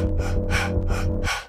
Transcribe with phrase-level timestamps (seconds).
[0.00, 0.06] Ha
[0.48, 1.39] ha ha ha!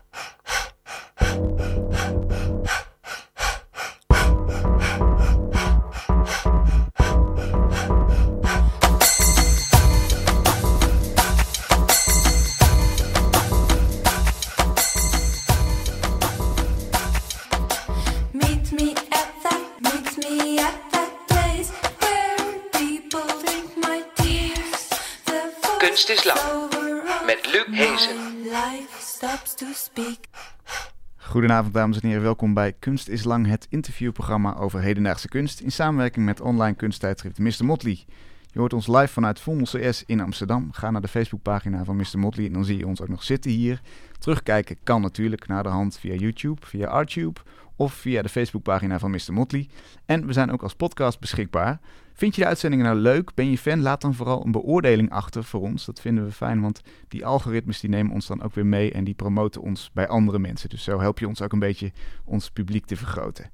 [31.16, 35.72] Goedenavond dames en heren, welkom bij Kunst is Lang, het interviewprogramma over hedendaagse kunst in
[35.72, 37.66] samenwerking met online kunsttijdschrift Mr.
[37.66, 38.06] Motley.
[38.52, 40.72] Je hoort ons live vanuit Vondel CS in Amsterdam.
[40.72, 42.20] Ga naar de Facebookpagina van Mr.
[42.20, 43.82] Motley en dan zie je ons ook nog zitten hier.
[44.20, 47.40] Terugkijken kan natuurlijk naar de hand via YouTube, via Artube
[47.82, 49.34] of via de Facebookpagina van Mr.
[49.34, 49.70] Motley.
[50.06, 51.80] En we zijn ook als podcast beschikbaar.
[52.14, 53.34] Vind je de uitzendingen nou leuk?
[53.34, 53.82] Ben je fan?
[53.82, 55.86] Laat dan vooral een beoordeling achter voor ons.
[55.86, 59.04] Dat vinden we fijn, want die algoritmes die nemen ons dan ook weer mee en
[59.04, 60.70] die promoten ons bij andere mensen.
[60.70, 61.92] Dus zo help je ons ook een beetje
[62.26, 63.52] ons publiek te vergroten.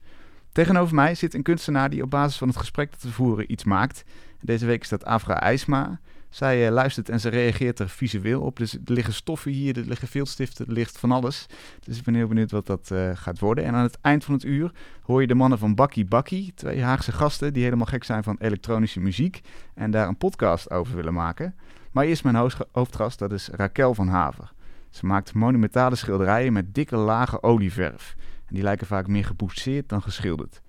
[0.52, 3.64] Tegenover mij zit een kunstenaar die op basis van het gesprek dat we voeren iets
[3.64, 4.04] maakt.
[4.42, 6.00] Deze week is dat Afra IJsma.
[6.30, 8.58] Zij eh, luistert en ze reageert er visueel op.
[8.58, 11.46] Dus er liggen stoffen hier, er liggen viltstiften, er ligt van alles.
[11.80, 13.64] Dus ik ben heel benieuwd wat dat eh, gaat worden.
[13.64, 16.54] En aan het eind van het uur hoor je de mannen van Bakkie Bakkie.
[16.56, 19.42] Twee Haagse gasten die helemaal gek zijn van elektronische muziek.
[19.74, 21.56] En daar een podcast over willen maken.
[21.92, 24.52] Maar eerst mijn hoofdga- hoofdgast, dat is Raquel van Haver.
[24.90, 28.16] Ze maakt monumentale schilderijen met dikke lage olieverf.
[28.46, 30.62] En die lijken vaak meer geboetseerd dan geschilderd.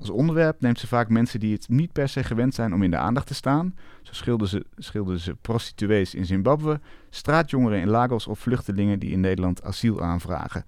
[0.00, 2.90] Als onderwerp neemt ze vaak mensen die het niet per se gewend zijn om in
[2.90, 3.74] de aandacht te staan.
[4.02, 9.20] Zo schilderde ze, schilderde ze prostituees in Zimbabwe, straatjongeren in Lagos of vluchtelingen die in
[9.20, 10.64] Nederland asiel aanvragen.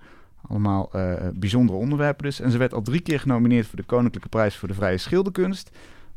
[0.48, 2.40] Allemaal eh, bijzondere onderwerpen dus.
[2.40, 5.70] En ze werd al drie keer genomineerd voor de Koninklijke Prijs voor de Vrije Schilderkunst.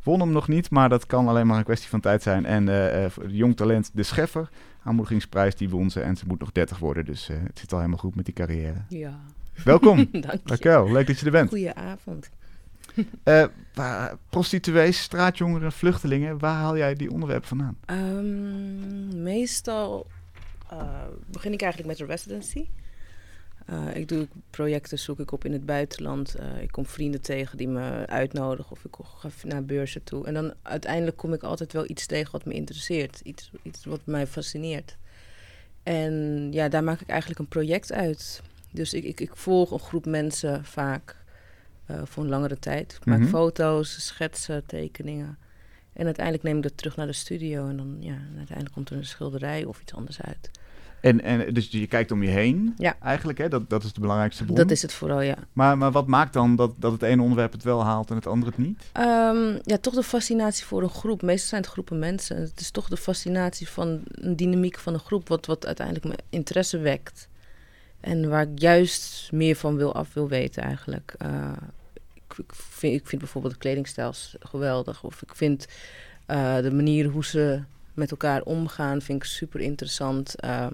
[0.05, 2.45] Won hem nog niet, maar dat kan alleen maar een kwestie van tijd zijn.
[2.45, 4.49] En eh, eh, voor de jong talent De Scheffer,
[4.83, 6.01] aanmoedigingsprijs, die won ze.
[6.01, 8.33] En ze moet nog 30 worden, dus eh, het zit al helemaal goed met die
[8.33, 8.81] carrière.
[8.89, 9.19] Ja,
[9.63, 10.39] Welkom, dank je.
[10.43, 10.91] Raquel.
[10.91, 11.49] Leuk dat je er bent.
[11.49, 12.29] Goedenavond.
[13.73, 17.77] Waar- prostituees, straatjongeren, vluchtelingen, waar haal jij die onderwerpen vandaan?
[17.85, 20.07] Ehm, meestal
[20.69, 22.67] eh, begin ik eigenlijk met een residency.
[23.65, 26.35] Eh, ik doe projecten, zoek ik op in het buitenland.
[26.61, 30.25] Ik kom vrienden tegen die me uitnodigen of ik ga naar beurzen toe.
[30.25, 33.19] En dan uiteindelijk kom ik altijd wel iets tegen wat me interesseert.
[33.23, 34.97] Iets, iets wat mij fascineert.
[35.83, 38.41] En ja, daar maak ik eigenlijk een project uit.
[38.71, 41.15] Dus ik, ik, ik volg een groep mensen vaak
[41.85, 42.93] eh, voor een langere tijd.
[42.99, 43.27] Ik maak Mhm.
[43.29, 45.37] foto's, schetsen, tekeningen.
[45.93, 47.67] En uiteindelijk neem ik dat terug naar de studio.
[47.67, 50.51] En dan, ja, en uiteindelijk komt er een schilderij of iets anders uit.
[51.01, 52.95] En, en dus je kijkt om je heen, Ja.
[53.01, 53.47] eigenlijk, hè?
[53.49, 54.55] Dat, dat is de belangrijkste bron.
[54.57, 55.35] Dat is het vooral, ja.
[55.53, 58.27] maar, maar wat maakt dan dat, dat het ene onderwerp het wel haalt en het
[58.27, 58.83] andere het niet?
[58.91, 61.21] Ehm, ja, toch de fascinatie voor een groep.
[61.21, 62.37] Meestal zijn het groepen mensen.
[62.41, 65.27] Het is toch de fascinatie van een dynamiek van een groep...
[65.27, 67.27] wat, wat uiteindelijk mijn interesse wekt.
[68.05, 71.15] En waar ik juist meer van wil af wil weten eigenlijk.
[71.17, 71.51] Eh,
[72.13, 75.03] ik, ik, vind, ik vind bijvoorbeeld de kledingstijl geweldig.
[75.03, 75.67] Of ik vind
[76.25, 77.61] eh, de manier hoe ze
[77.93, 79.01] met elkaar omgaan...
[79.01, 80.39] vind ik super interessant.
[80.39, 80.67] Eh,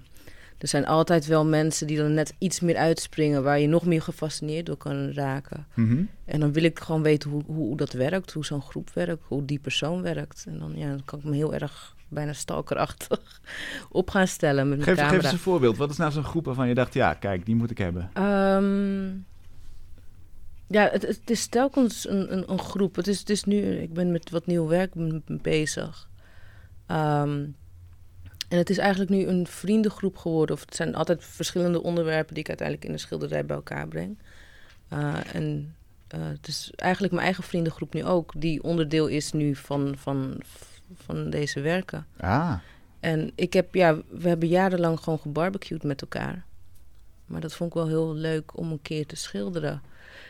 [0.58, 3.44] er zijn altijd wel mensen die dan net iets meer uitspringen...
[3.44, 5.68] waar je nog meer gefascineerd door kan raken.
[5.74, 6.04] Mhm.
[6.26, 9.24] En dan wil ik gewoon weten hoe, hoe, hoe dat werkt, hoe zo'n groep werkt,
[9.28, 10.44] hoe die persoon werkt.
[10.48, 13.42] En dan, ja, dan kan ik me heel erg bijna stalkerachtig
[13.90, 15.78] op gaan stellen met mijn Geef, eens een voorbeeld.
[15.78, 18.10] Wat is nou zo'n groep waarvan je dacht, ja, kijk, die moet ik hebben?
[18.14, 19.10] Ehm,
[20.68, 22.96] ja, het, het is telkens een, een, een groep.
[22.96, 24.94] Het is, het is nu, ik ben met wat nieuw werk
[25.26, 26.10] bezig.
[26.86, 27.46] Ehm,
[28.48, 30.56] en het is eigenlijk nu een vriendengroep geworden.
[30.56, 34.18] Of het zijn altijd verschillende onderwerpen die ik uiteindelijk in de schilderij bij elkaar breng.
[34.88, 35.76] Eh, en
[36.08, 40.42] eh, het is eigenlijk mijn eigen vriendengroep nu ook, die onderdeel is nu van, van,
[40.96, 42.08] van deze werken.
[42.20, 42.54] Ah,
[43.00, 46.46] En ik heb, ja, we hebben jarenlang gewoon gebarbecued met elkaar.
[47.26, 49.82] Maar dat vond ik wel heel leuk om een keer te schilderen.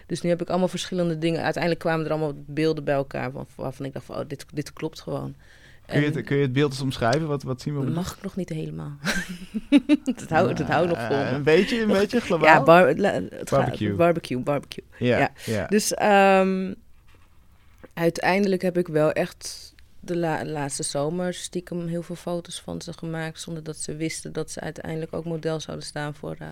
[0.07, 1.41] Dus nu heb ik allemaal verschillende dingen.
[1.43, 4.73] Uiteindelijk kwamen er allemaal beelden bij elkaar van, waarvan ik dacht van, oh, dit, dit
[4.73, 5.35] klopt gewoon.
[5.85, 7.27] kun je, het, kun je het beeld eens omschrijven?
[7.27, 8.91] Wat, wat zien we dat mag ik nog niet helemaal.
[10.19, 10.29] dat
[10.67, 11.15] hou nog vol.
[11.15, 11.35] Eh, me.
[11.35, 12.47] Een beetje, een beetje globaal?
[12.47, 13.93] ja, bar, het gaat- Barbecue.
[13.93, 14.83] barbecue, barbecue.
[14.97, 15.31] ja, ja.
[15.45, 15.67] ja.
[15.67, 16.73] Dus ehm,
[17.93, 19.70] uiteindelijk heb ik wel echt
[20.03, 23.39] de la- laatste zomer stiekem heel veel foto's van ze gemaakt.
[23.41, 26.47] Zonder dat ze wisten dat ze uiteindelijk ook model zouden staan voor, eh,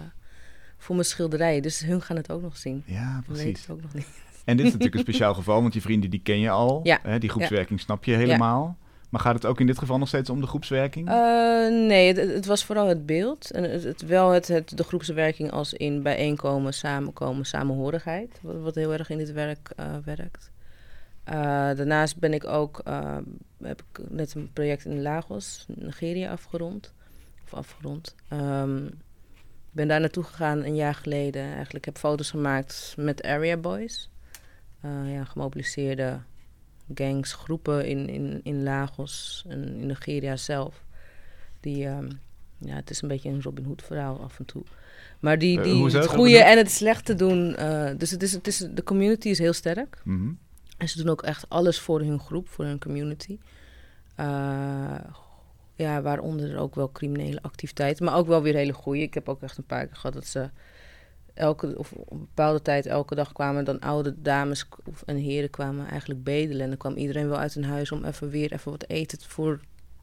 [0.78, 1.62] voor mijn schilderijen.
[1.62, 2.84] Dus hun gaan het ook nog zien.
[2.86, 3.62] Ja, precies.
[3.62, 4.08] het ook nog niet.
[4.46, 6.80] En dit is natuurlijk een speciaal geval, want die vrienden die ken je al.
[6.84, 7.00] Ja.
[7.04, 8.78] Hè, die groepswerking snap je helemaal.
[9.10, 11.08] Maar gaat het ook in dit geval nog steeds om de groepswerking?
[11.10, 11.16] Eh,
[11.88, 13.52] nee, het, het was vooral het beeld.
[13.52, 18.40] En het, het- wel het, het, de groepswerking als in bijeenkomen, samenkomen, samenhorigheid.
[18.42, 20.52] Wat, wat heel erg in dit werk eh, werkt.
[21.30, 21.36] Eh,
[21.76, 23.18] daarnaast ben ik ook, eh,
[23.62, 26.94] heb ik net een project in Lagos, Nigeria, afgerond.
[27.44, 28.16] Of afgerond.
[28.28, 28.88] Ehm,
[29.72, 31.42] ben daar naartoe gegaan een jaar geleden.
[31.42, 34.10] Eigenlijk heb foto's gemaakt met Area Boys.
[34.82, 36.20] Eh, ja, gemobiliseerde
[36.94, 40.84] gangs, groepen in, in, in Lagos en in Nigeria zelf.
[41.60, 42.10] Die, ehm,
[42.58, 44.64] ja, het is een beetje een Robin Hood verhaal af en toe.
[45.20, 47.56] Maar die, die het goede en het slechte doen.
[47.98, 50.02] dus het is, het is, de community is heel sterk.
[50.04, 50.32] Mhm.
[50.80, 53.38] En ze doen ook echt alles voor hun groep, voor hun community.
[54.16, 54.96] Eh,
[55.76, 59.02] ja, waaronder ook wel criminele activiteiten, maar ook wel weer hele goede.
[59.02, 60.50] Ik heb ook echt een paar keer gehad dat ze
[61.34, 65.50] elke, of op een bepaalde tijd elke dag kwamen dan oude dames of- en heren
[65.50, 66.62] kwamen eigenlijk bedelen.
[66.62, 69.60] En dan kwam iedereen wel uit hun huis om even weer even wat eten voor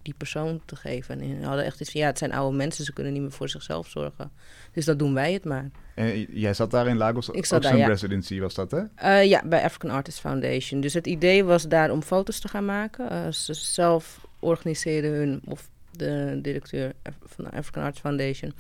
[0.07, 1.21] die persoon te geven.
[1.21, 3.49] En hadden echt iets van, ja, het zijn oude mensen, ze kunnen niet meer voor
[3.49, 4.31] zichzelf zorgen.
[4.73, 5.71] Dus dat doen wij het maar.
[5.95, 7.87] En jij zat daar in Lagos, Ik zat daar, ja.
[7.87, 8.83] residency was dat, hè?
[8.95, 10.81] Eh, ja, bij African Artists Foundation.
[10.81, 13.11] Dus het idee was daar om foto's te gaan maken.
[13.11, 16.93] Eh, ze zelf organiseerden hun, of de directeur
[17.25, 18.53] van de African Arts Foundation,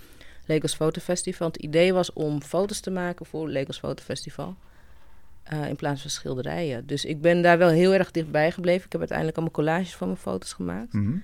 [0.46, 1.46] Lagos Photo Festival.
[1.46, 4.56] Het idee was om foto's te maken voor Lagos Photo Festival.
[5.46, 6.87] eh, in plaats van schilderijen.
[6.87, 8.84] Dus ik ben daar wel heel erg dichtbij gebleven.
[8.84, 10.92] Ik heb uiteindelijk allemaal collages van mijn foto's gemaakt.
[10.92, 11.16] Mhm.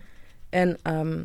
[0.52, 1.22] En ehm,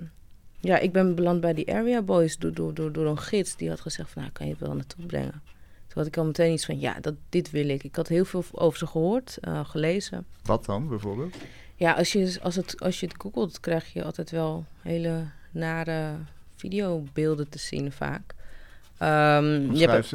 [0.59, 3.55] ja, ik ben beland bij die Area Boys door, door, door, door een gids.
[3.55, 5.41] Die had gezegd van, nou, kan je het wel naartoe brengen?
[5.87, 7.83] Toen had ik al meteen iets van, ja, dat, dit wil ik.
[7.83, 10.25] Ik had heel veel over ze gehoord, eh, gelezen.
[10.43, 11.35] Wat dan, bijvoorbeeld?
[11.75, 16.15] Ja, als je, als, het, als je het googelt, krijg je altijd wel hele nare
[16.55, 18.33] videobeelden te zien vaak.
[18.97, 20.13] Ehm, je hebt,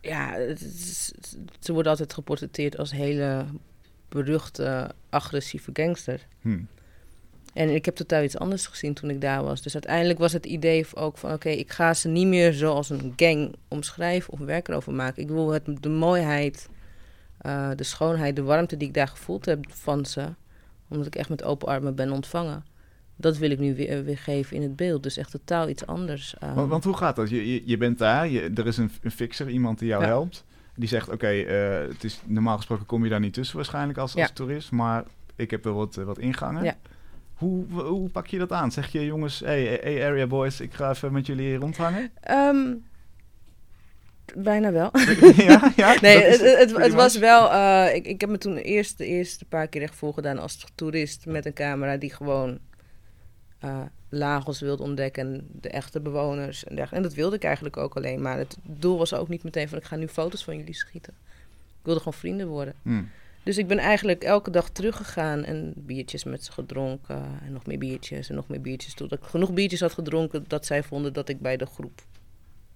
[0.00, 1.12] ja, het is-
[1.60, 3.44] ze worden altijd geportretteerd als hele
[4.08, 6.26] beruchte, agressieve gangster.
[6.40, 6.58] Hm.
[7.54, 9.62] En ik heb totaal iets anders gezien toen ik daar was.
[9.62, 11.32] Dus uiteindelijk was het idee ook van...
[11.32, 15.22] oké, ik ga ze niet meer zoals een gang omschrijven of werk erover maken.
[15.22, 16.68] Ik wil het, de mooiheid,
[17.38, 20.28] eh, de schoonheid, de warmte die ik daar gevoeld heb van ze...
[20.88, 22.64] omdat ik echt met open armen ben ontvangen...
[23.16, 25.02] dat wil ik nu weer, weer geven in het beeld.
[25.02, 26.34] Dus echt totaal iets anders.
[26.38, 26.54] eh.
[26.54, 27.30] Want, want hoe gaat dat?
[27.30, 30.08] Je, je, je bent daar, je, er is een, een fixer, iemand die jou Ja.
[30.08, 30.44] helpt.
[30.76, 34.16] Die zegt, oké, eh, het is normaal gesproken kom je daar niet tussen waarschijnlijk als,
[34.16, 35.04] als toerist, maar
[35.36, 36.64] ik heb wel wat, wat ingangen.
[36.64, 36.76] Ja.
[37.44, 38.72] Hoe, hoe pak je dat aan?
[38.72, 42.10] Zeg je, jongens, hey, hey area boys, ik ga even met jullie rondhangen?
[42.20, 42.74] Ehm,
[44.34, 44.90] bijna wel.
[45.48, 46.00] ja, ja.
[46.00, 47.52] Nee, het, het, was wel.
[47.52, 51.26] eh, ik, ik heb me toen eerst de eerste paar keer echt voorgedaan als toerist
[51.26, 52.58] met een camera die gewoon
[53.58, 56.96] eh, Lagos wilde ontdekken, de echte bewoners en dergelijke.
[56.96, 59.78] En dat wilde ik eigenlijk ook alleen, maar het doel was ook niet meteen van
[59.78, 61.14] ik ga nu foto's van jullie schieten.
[61.68, 62.74] Ik wilde gewoon vrienden worden.
[62.82, 63.02] Hm.
[63.44, 67.40] Dus ik ben eigenlijk elke dag teruggegaan en biertjes met ze gedronken.
[67.44, 68.94] En nog meer biertjes en nog meer biertjes.
[68.94, 72.02] Totdat ik genoeg biertjes had gedronken dat zij vonden dat ik bij de groep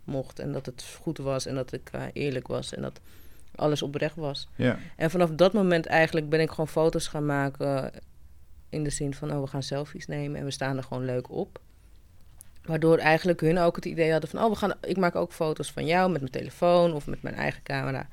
[0.05, 0.39] mocht.
[0.39, 3.01] En dat het goed was en dat ik eh, eerlijk was en dat
[3.55, 4.49] alles oprecht was.
[4.57, 4.79] Ja.
[4.97, 7.93] En vanaf dat moment eigenlijk ben ik gewoon foto's gaan maken.
[8.69, 11.31] In de zin van, oh, we gaan selfies nemen en we staan er gewoon leuk
[11.31, 11.61] op.
[12.65, 15.73] Waardoor eigenlijk hun ook het idee hadden van, oh, we gaan, ik maak ook foto's
[15.73, 18.09] van jou met mijn telefoon of met mijn eigen camera.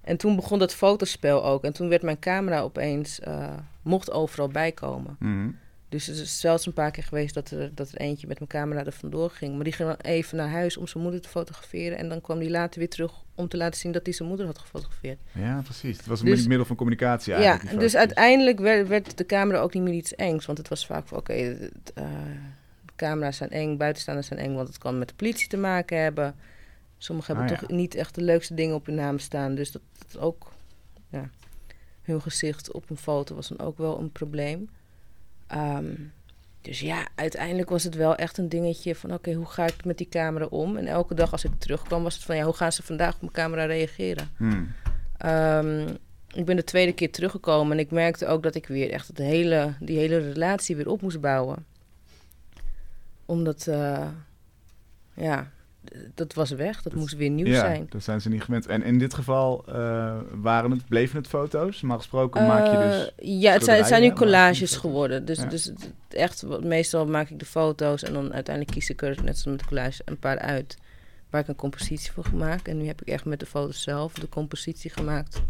[0.00, 1.64] En toen begon dat fotospel ook.
[1.64, 5.16] En toen werd mijn camera opeens, eh, mocht overal bijkomen.
[5.18, 5.48] Mhm.
[5.88, 8.50] Dus het is zelfs een paar keer geweest dat er, dat er eentje met mijn
[8.50, 9.54] camera er vandoor ging.
[9.54, 11.98] Maar die ging dan even naar huis om zijn moeder te fotograferen.
[11.98, 14.46] En dan kwam die later weer terug om te laten zien dat hij zijn moeder
[14.46, 15.18] had gefotografeerd.
[15.32, 15.96] ja, precies.
[15.96, 17.70] Het was een Dus- middel van communicatie Ja, eigenlijk.
[17.70, 20.46] die dus uiteindelijk werd, werd de camera ook niet meer iets engs.
[20.46, 22.04] Want het was vaak van, oké, het, eh,
[22.96, 26.34] camera's zijn eng, buitenstaanders zijn eng, want het kan met de politie te maken hebben.
[27.02, 29.54] Sommigen hebben Ah, toch niet echt de leukste dingen op hun naam staan.
[29.54, 30.52] Dus dat, dat ook,
[31.08, 31.30] ja,
[32.02, 34.70] hun gezicht op een foto was dan ook wel een probleem.
[35.46, 35.94] Ehm,
[36.60, 39.98] dus ja, uiteindelijk was het wel echt een dingetje van, oké, hoe ga ik met
[39.98, 40.76] die camera om?
[40.76, 43.20] En elke dag als ik terugkwam was het van, ja, hoe gaan ze vandaag op
[43.20, 44.30] mijn camera reageren?
[44.36, 44.64] Hm.
[45.16, 45.88] Ehm,
[46.32, 49.18] ik ben de tweede keer teruggekomen en ik merkte ook dat ik weer echt het
[49.18, 51.66] hele, die hele relatie weer op moest bouwen.
[53.26, 54.08] Omdat, eh,
[55.14, 55.50] ja,
[56.14, 56.82] dat was weg.
[56.82, 57.86] Dat moest weer nieuw ja, zijn.
[57.90, 58.66] dat zijn ze niet gewend.
[58.66, 61.80] En in dit geval eh, waren het, bleven het foto's.
[61.80, 63.12] Maar gesproken maak je dus...
[63.16, 65.24] Eh, ja, het zijn, het zijn nu collages geworden.
[65.24, 65.44] Dus, Ja.
[65.44, 65.72] dus
[66.08, 69.58] echt, meestal maak ik de foto's en dan uiteindelijk kies ik er, net zoals met
[69.58, 70.78] de collage, een paar uit.
[71.30, 72.68] Waar ik een compositie voor gemaakt.
[72.68, 75.42] En nu heb ik echt met de foto's zelf de compositie gemaakt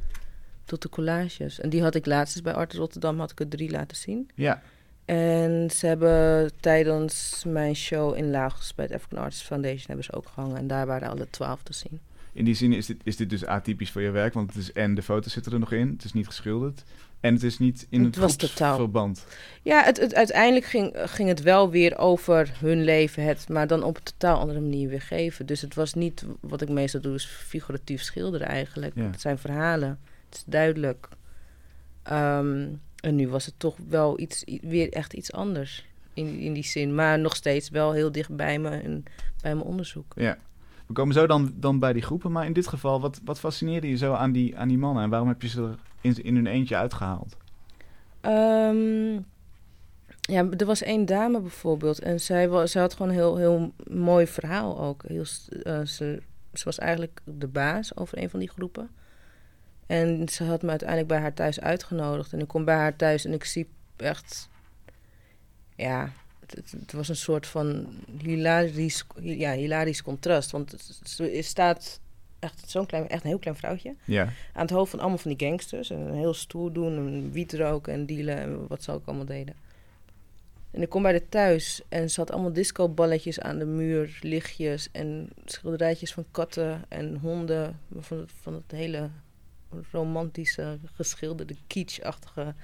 [0.64, 1.60] tot de collages.
[1.60, 4.30] En die had ik laatst eens bij Art Rotterdam, had ik er drie laten zien.
[4.34, 4.62] Ja,
[5.10, 10.12] En ze hebben tijdens mijn show in Lagos bij het African Artists Foundation hebben ze
[10.12, 10.56] ook gehangen.
[10.56, 12.00] En daar waren alle twaalf te zien.
[12.32, 14.34] in die zin is dit, is dit dus atypisch voor je werk.
[14.34, 15.88] Want het is en de foto's zitten er nog in.
[15.88, 16.82] Het is niet geschilderd.
[17.20, 19.26] En het is niet in Het het, was totaal- verband.
[19.62, 23.82] Ja, het, het, uiteindelijk ging, ging het wel weer over hun leven, het, maar dan
[23.82, 25.46] op een totaal andere manier weer geven.
[25.46, 28.92] Dus het was niet wat ik meestal doe, is figuratief schilderen eigenlijk.
[28.94, 29.02] Ja.
[29.02, 29.98] Het zijn verhalen,
[30.28, 31.08] het is duidelijk.
[32.02, 32.66] Ehm,
[33.00, 36.94] en nu was het toch wel iets, weer echt iets anders in, in die zin.
[36.94, 39.04] Maar nog steeds wel heel dicht bij me en
[39.42, 40.12] bij mijn onderzoek.
[40.16, 40.36] Ja.
[40.86, 43.88] We komen zo dan, dan bij die groepen, maar in dit geval, wat, wat fascineerde
[43.88, 46.34] je zo aan die, aan die mannen en waarom heb je ze er in, in
[46.34, 47.36] hun eentje uitgehaald?
[48.20, 49.12] Ehm,
[50.20, 51.98] ja, er was één dame bijvoorbeeld.
[51.98, 55.02] En zij, was, zij had gewoon een heel, heel mooi verhaal ook.
[55.06, 55.24] Heel,
[55.62, 58.90] eh, ze, ze was eigenlijk de baas over een van die groepen.
[59.90, 62.32] En ze had me uiteindelijk bij haar thuis uitgenodigd.
[62.32, 64.48] En ik kom bij haar thuis en ik zie echt...
[65.76, 66.12] Ja,
[66.46, 67.86] het, was een soort van
[68.22, 70.50] hilarisch, ja, hilarisch contrast.
[70.50, 72.00] Want ze staat
[72.38, 74.22] echt zo'n klein, echt een heel klein vrouwtje Ja.
[74.52, 75.90] aan het hoofd van allemaal van die gangsters.
[75.90, 79.54] En heel stoer doen, en wiet roken en dealen en wat ze ook allemaal deden.
[80.70, 84.88] En ik kom bij de thuis en ze had allemaal discoballetjes aan de muur, lichtjes
[84.92, 87.80] en schilderijtjes van katten en honden.
[87.98, 89.10] Van van het hele
[89.92, 92.54] romantische, geschilderde, kitschachtige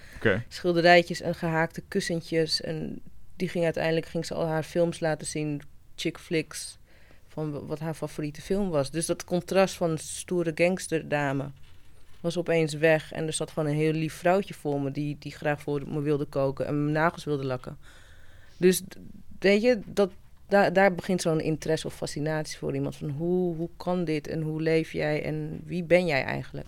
[0.48, 2.60] schilderijtjes en gehaakte kussentjes.
[2.60, 3.00] En
[3.36, 5.62] die ging uiteindelijk ging ze al haar films laten zien,
[5.94, 6.78] chick flicks,
[7.28, 8.90] van wat haar favoriete film was.
[8.90, 11.50] Dus dat contrast van stoere gangsterdame
[12.20, 13.12] was opeens weg.
[13.12, 16.00] En er zat gewoon een heel lief vrouwtje voor me die, die graag voor me
[16.00, 17.78] wilde koken en mijn nagels wilde lakken.
[18.56, 18.82] Dus
[19.38, 20.10] weet je, dat,
[20.48, 22.96] daar, daar begint zo'n interesse of fascinatie voor iemand.
[22.96, 26.66] Van hoe, hoe kan dit en hoe leef jij en wie ben jij eigenlijk?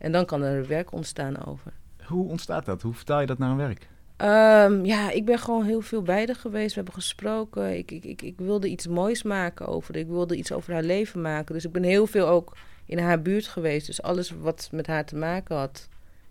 [0.00, 1.72] En dan kan er werk ontstaan over.
[2.04, 2.82] Hoe ontstaat dat?
[2.82, 3.88] Hoe vertaal je dat naar een werk?
[4.16, 6.68] Ehm, ja, ik ben gewoon heel veel bij haar geweest.
[6.68, 7.78] We hebben gesproken.
[7.78, 10.02] Ik, ik, ik, ik wilde iets moois maken over haar.
[10.02, 11.54] Ik wilde iets over haar leven maken.
[11.54, 13.86] Dus ik ben heel veel ook in haar buurt geweest.
[13.86, 15.88] Dus alles wat met haar te maken had,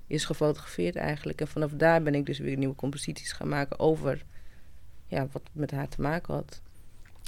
[0.08, 1.42] is gefotografeerd eigenlijk.
[1.42, 4.24] En vanaf daar ben ik dus weer nieuwe composities gaan maken over
[5.08, 6.62] ja, wat met haar te maken had.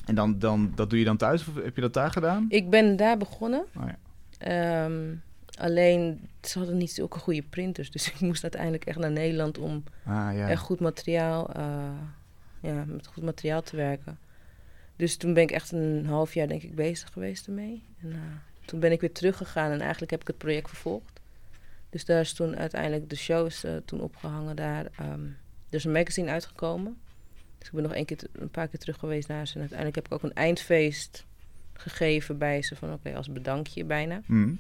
[0.06, 2.46] En dan, dan, dat doe je dan thuis of heb je dat daar gedaan?
[2.50, 3.66] Ik ben daar begonnen.
[3.78, 3.98] Oh ja.
[4.38, 5.14] Ehm,
[5.58, 7.92] alleen, ze hadden niet zulke goede printers.
[7.92, 10.50] Dus ik moest uiteindelijk echt naar Nederland om Ah ja.
[10.50, 11.90] echt goed materiaal, eh,
[12.62, 14.18] ja, met goed materiaal te werken.
[14.96, 17.84] Dus toen ben ik echt een half jaar denk ik bezig geweest ermee.
[18.02, 18.18] En eh,
[18.66, 21.20] toen ben ik weer teruggegaan en eigenlijk heb ik het project vervolgd.
[21.90, 24.86] Dus daar is toen uiteindelijk de show is eh, toen opgehangen daar.
[24.98, 25.26] ehm,
[25.70, 26.98] er is een magazine uitgekomen.
[27.58, 29.54] Dus ik ben nog een, keer, een paar keer terug geweest naar ze.
[29.54, 31.26] En uiteindelijk heb ik ook een eindfeest
[31.74, 32.76] gegeven bij ze.
[32.76, 34.22] Van oké, als bedankje bijna.
[34.26, 34.54] Hm.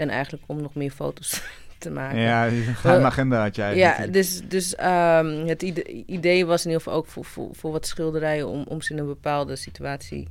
[0.00, 1.42] En eigenlijk om nog meer foto's
[1.78, 2.18] te maken.
[2.20, 3.76] Ja, een geheime agenda had jij.
[3.76, 7.72] Ja, dus, dus ehm, het ide- idee was in ieder geval ook voor, voor, voor
[7.72, 10.28] wat schilderijen om, om ze in een bepaalde situatie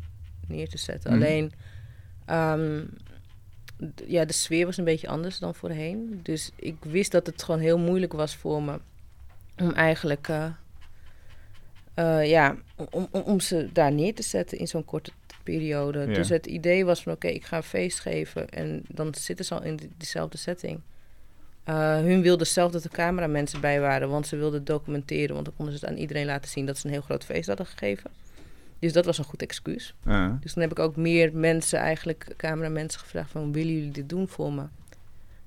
[0.48, 1.12] neer te zetten.
[1.14, 1.22] Mhm.
[1.22, 1.52] Alleen,
[2.26, 2.82] ehm,
[4.06, 6.20] ja, de sfeer was een beetje anders dan voorheen.
[6.24, 8.80] Dus ik wist dat het gewoon heel moeilijk was voor me
[9.58, 10.46] om eigenlijk, eh,
[11.94, 15.12] eh, ja, om, om, om ze daar neer te zetten in zo'n korte
[15.44, 16.00] periode.
[16.00, 16.14] Ja.
[16.14, 19.54] Dus het idee was van, oké, ik ga een feest geven en dan zitten ze
[19.54, 20.80] al in die- diezelfde setting.
[21.64, 25.34] Eh, hun wilden zelf dat er cameramensen bij waren, want ze wilden documenteren.
[25.34, 27.48] Want dan konden ze het aan iedereen laten zien dat ze een heel groot feest
[27.48, 28.12] hadden gegeven.
[28.80, 29.94] Dus dat was een goed excuus.
[30.42, 33.52] Dus dan heb ik ook meer mensen, eigenlijk cameramensen, gevraagd van...
[33.52, 34.64] willen jullie dit doen voor me?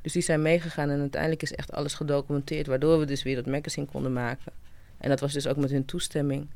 [0.00, 2.66] Dus die zijn meegegaan en uiteindelijk is echt alles gedocumenteerd...
[2.66, 4.52] waardoor we dus weer dat magazine konden maken.
[4.98, 6.46] En dat was dus ook met hun toestemming.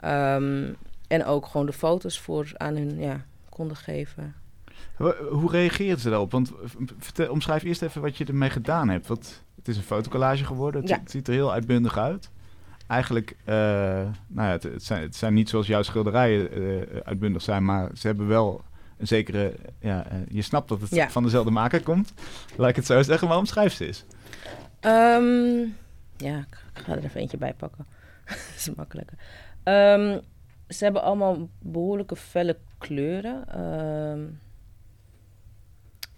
[0.00, 0.72] Ehm,
[1.12, 4.34] en ook gewoon de foto's voor aan hun ja, konden geven.
[4.96, 6.30] Hoe- reageerden ze daarop?
[6.32, 6.52] Want
[6.98, 9.06] vertel, omschrijf eerst even wat je ermee gedaan hebt.
[9.06, 10.80] Want het is een fotocollage geworden.
[10.80, 10.94] Het, Ja.
[10.94, 12.30] ziet- het ziet er heel uitbundig uit.
[12.86, 13.54] Eigenlijk, eh,
[14.26, 17.90] nou ja, het, het, zijn, het zijn niet zoals jouw schilderijen eh, uitbundig zijn, maar
[17.94, 18.64] ze hebben wel
[18.98, 19.54] een zekere.
[19.80, 21.10] Ja, eh, je snapt dat het Ja.
[21.10, 22.12] van dezelfde maker komt.
[22.56, 24.04] Laat ik het zo zeggen, maar omschrijf ze eens.
[24.80, 25.58] Ehm,
[26.16, 26.38] ja,
[26.74, 27.86] ik ga er even eentje bij pakken.
[28.26, 29.18] dat is makkelijker.
[29.62, 30.18] Ehm,
[30.72, 33.48] ze hebben allemaal behoorlijke felle kleuren.
[33.48, 34.20] Ehm,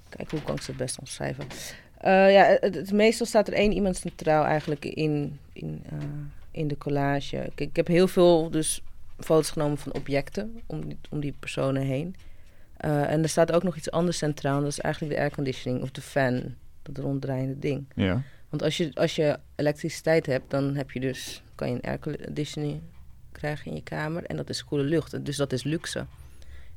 [0.08, 1.44] kijk, hoe kan ik ze het best omschrijven?
[1.98, 5.98] Eh, ja, het, het- meestal staat er één iemand centraal eigenlijk in, in, eh,
[6.50, 7.50] in de collage.
[7.54, 8.82] Ik heb heel veel dus
[9.18, 12.14] foto's genomen van objecten om die, om die personen heen.
[12.76, 14.56] Eh, en er staat ook nog iets anders centraal.
[14.56, 16.54] en Dat is eigenlijk de airconditioning of de fan.
[16.82, 17.86] Dat ronddraaiende ding.
[17.94, 18.22] Ja.
[18.48, 22.80] Want als je, als je elektriciteit hebt, dan heb je dus, kan je een airconditioning
[23.44, 24.24] krijgen in je kamer.
[24.24, 25.24] En dat is koele lucht.
[25.24, 26.06] Dus dat is luxe.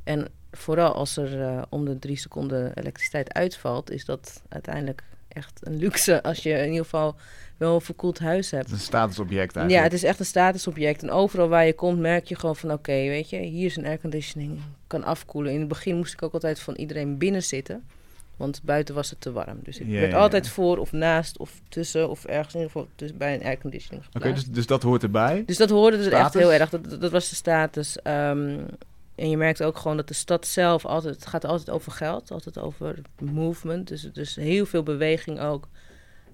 [0.03, 5.59] En vooral als er eh, om de drie seconden elektriciteit uitvalt, is dat uiteindelijk echt
[5.63, 6.23] een luxe.
[6.29, 7.15] Als je in ieder geval
[7.57, 8.63] wel een verkoeld huis hebt.
[8.63, 9.71] Het is een statusobject eigenlijk.
[9.71, 11.03] Ja, het is echt een statusobject.
[11.03, 12.71] En overal waar je komt merk je gewoon van...
[12.71, 14.59] oké, weet je, hier is een airconditioning.
[14.87, 15.53] Kan afkoelen.
[15.53, 17.83] In het begin moest ik ook altijd van iedereen binnen zitten.
[18.37, 19.59] Want buiten was het te warm.
[19.63, 20.51] Dus ik Ja, werd ja, altijd ja.
[20.51, 22.09] voor of naast of tussen...
[22.09, 25.43] of ergens in ieder geval dus bij een airconditioning Oké, dus, dus dat hoort erbij.
[25.45, 26.69] Dus dat hoorde er echt heel erg.
[26.69, 28.01] Dat, dat, dat was de status.
[28.01, 28.59] Ehm,
[29.15, 31.15] en je merkt ook gewoon dat de stad zelf altijd...
[31.15, 32.31] Het gaat altijd over geld.
[32.31, 33.87] Altijd over movement.
[33.87, 35.67] Dus, dus heel veel beweging ook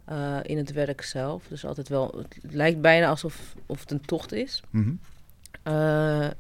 [0.05, 1.43] eh, in het werk zelf.
[1.48, 2.24] Dus altijd wel...
[2.41, 4.63] Het lijkt bijna alsof of het een tocht is.
[4.69, 4.91] Mhm.
[5.63, 5.74] Eh,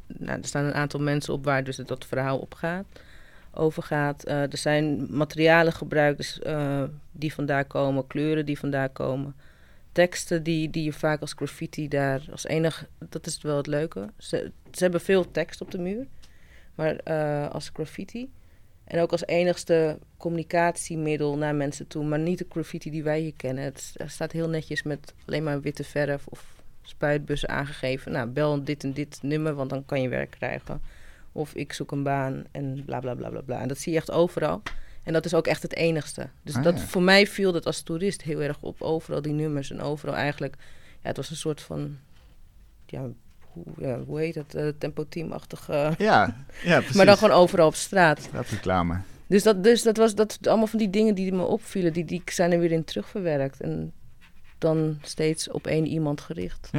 [0.07, 2.85] nou, er staan een aantal mensen op waar dus dat verhaal op gaat.
[3.53, 4.23] Over gaat.
[4.23, 9.35] Eh, er zijn materialen gebruikt eh, die vandaar komen, kleuren die vandaar komen.
[9.91, 12.87] Teksten die, die je vaak als graffiti daar als enig...
[13.09, 14.09] Dat is wel het leuke.
[14.17, 16.07] Ze, hebben veel tekst op de muur,
[16.75, 18.31] maar eh, als graffiti.
[18.83, 22.03] En ook als enigste communicatiemiddel naar mensen toe.
[22.05, 23.63] Maar niet de graffiti die wij hier kennen.
[23.63, 26.45] Het staat heel netjes met alleen maar witte verf of
[26.81, 28.11] spuitbussen aangegeven.
[28.11, 30.81] Nou, bel dit en dit nummer, want dan kan je werk krijgen.
[31.35, 33.59] Of ik zoek een baan en bla bla bla bla bla.
[33.59, 34.61] En dat zie je echt overal.
[35.03, 36.29] En dat is ook echt het enigste.
[36.43, 36.85] Dus Ah, dat, ja.
[36.85, 38.81] voor mij viel dat als toerist heel erg op.
[38.81, 40.55] Overal die nummers en overal eigenlijk...
[41.01, 41.97] Ja, het was een soort van...
[42.85, 43.07] Ja,
[43.39, 44.55] hoe, ja, hoe heet het?
[44.55, 45.69] eh tempo teamachtig.
[45.69, 46.95] eh, Ja, ja precies.
[46.97, 48.29] maar dan gewoon overal op straat.
[48.33, 48.99] Dat reclame.
[49.27, 52.21] Dus dat, dus dat was dat, allemaal van die dingen die me opvielen, die, die
[52.25, 53.61] zijn er weer in terugverwerkt.
[53.61, 53.93] En
[54.57, 56.69] dan steeds op één iemand gericht.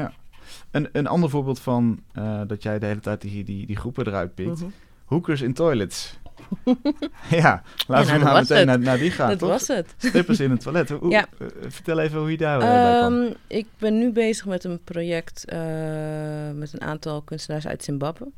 [0.71, 4.07] Een, een ander voorbeeld van eh, dat jij de hele tijd die, die, die groepen
[4.07, 4.61] eruit pikt.
[4.61, 4.71] Mhm.
[5.05, 6.19] Hookers in toilets.
[7.31, 8.67] ja, laten nou, we maar was meteen het.
[8.67, 9.49] naar, naar die gaan, dat toch?
[9.49, 9.95] was het.
[9.97, 10.89] Strippers in het toilet.
[10.91, 11.27] Hoe, Ja.
[11.39, 13.23] eh, vertel even hoe je daar bij kwam.
[13.23, 15.45] Ehm, ik ben nu bezig met een project
[16.55, 18.29] met een aantal kunstenaars uit Zimbabwe.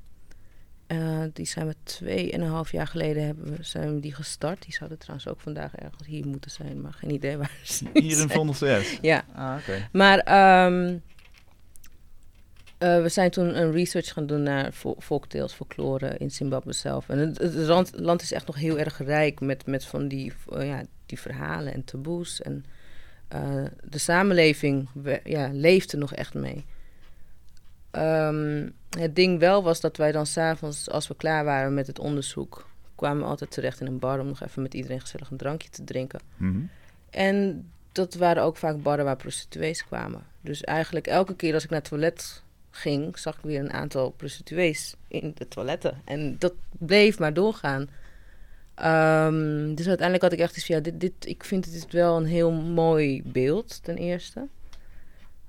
[1.32, 4.62] Die zijn we tweeënhalf jaar geleden hebben we, zijn we die gestart.
[4.62, 8.02] Die zouden trouwens ook vandaag ergens hier moeten zijn, maar geen idee waar ze Hier
[8.10, 8.30] in zijn.
[8.30, 8.98] Vondel CS.
[9.02, 9.88] Ja, Ah, oké.
[9.92, 10.96] Maar ehm,
[12.78, 17.08] eh, we zijn toen een research gaan doen naar folktales, folklore in Zimbabwe zelf.
[17.08, 20.32] En het, het land, land is echt nog heel erg rijk met, met van die,
[20.52, 22.42] eh, ja, die verhalen en taboes.
[22.42, 22.64] En
[23.28, 26.64] eh, de samenleving we- ja, leefde nog echt mee.
[27.90, 28.68] Ehm,
[28.98, 32.66] het ding wel was dat wij dan s'avonds, als we klaar waren met het onderzoek,
[32.94, 35.68] kwamen we altijd terecht in een bar om nog even met iedereen gezellig een drankje
[35.70, 36.20] te drinken.
[36.36, 36.60] Mhm.
[37.10, 40.22] En dat waren ook vaak barren waar prostituees kwamen.
[40.40, 42.42] Dus eigenlijk elke keer als ik naar het toilet
[42.76, 46.00] ging, zag ik weer een aantal prostituees in de toiletten.
[46.04, 47.88] En dat bleef maar doorgaan.
[48.74, 52.16] Ehm, dus uiteindelijk had ik echt iets van, ja, dit, dit, ik vind dit wel
[52.16, 54.46] een heel mooi beeld, ten eerste.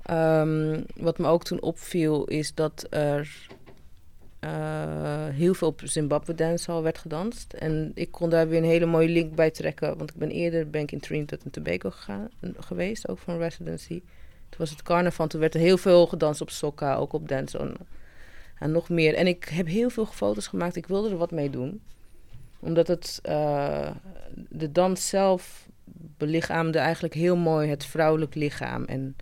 [0.02, 3.48] Ehm, wat me ook toen opviel, is dat er
[4.40, 7.54] eh, heel veel op Zimbabwe dancehall werd gedanst.
[7.54, 9.98] En ik kon daar weer een hele mooie link bij trekken.
[9.98, 13.40] Want ik ben eerder ben ik in Trinidad en Tobago gegaan, geweest, ook voor een
[13.40, 14.02] residency.
[14.58, 17.76] Toen was het carnaval, toen werd er heel veel gedanst op sokka, ook op dancehall.
[18.60, 19.16] En nog meer.
[19.16, 20.76] En ik heb heel veel foto's gemaakt.
[20.76, 21.82] Ik wilde er wat mee doen.
[22.60, 23.90] Omdat het, eh,
[24.34, 25.70] de dans zelf
[26.18, 28.84] belichaamde eigenlijk heel mooi het vrouwelijk lichaam.
[28.84, 29.16] En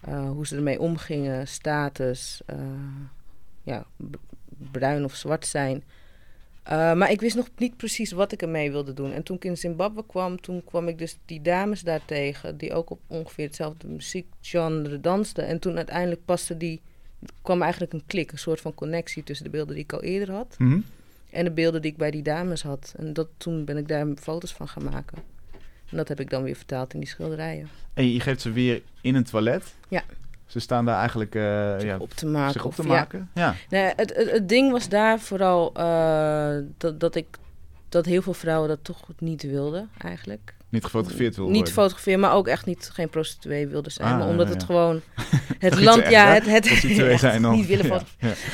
[0.00, 2.56] eh, hoe ze ermee omgingen, status, eh,
[3.62, 3.86] ja,
[4.70, 5.84] bruin of zwart zijn.
[6.64, 9.12] Eh, maar ik wist nog niet precies wat ik ermee wilde doen.
[9.12, 12.56] En toen ik in Zimbabwe kwam, toen kwam ik dus die dames daar tegen...
[12.56, 15.46] die ook op ongeveer hetzelfde muziekgenre dansten.
[15.46, 16.80] En toen uiteindelijk paste die...
[17.42, 19.22] kwam eigenlijk een klik, een soort van connectie...
[19.22, 20.54] tussen de beelden die ik al eerder had...
[20.58, 20.78] Mhm.
[21.30, 22.94] en de beelden die ik bij die dames had.
[22.96, 25.18] En dat, toen ben ik daar foto's van gaan maken.
[25.90, 27.68] En dat heb ik dan weer vertaald in die schilderijen.
[27.94, 29.74] En je geeft ze weer in een toilet.
[29.88, 30.04] Ja.
[30.46, 32.52] Ze staan daar eigenlijk eh, Zich ja, op te maken.
[32.52, 33.30] zich op te maken.
[33.34, 33.54] Ja.
[33.68, 37.26] Nee, het, het, het ding was daar vooral eh, dat, dat ik
[37.88, 40.54] dat heel veel vrouwen dat toch niet wilden eigenlijk.
[40.68, 41.72] Niet gefotografeerd wil Niet worden.
[41.72, 44.12] fotograferen, maar ook echt niet geen prostituee wilden zijn.
[44.12, 45.00] Ah, maar omdat ja, het gewoon
[45.58, 47.52] het land, echt, ja, het, het zijn dan.
[47.54, 48.02] niet willen.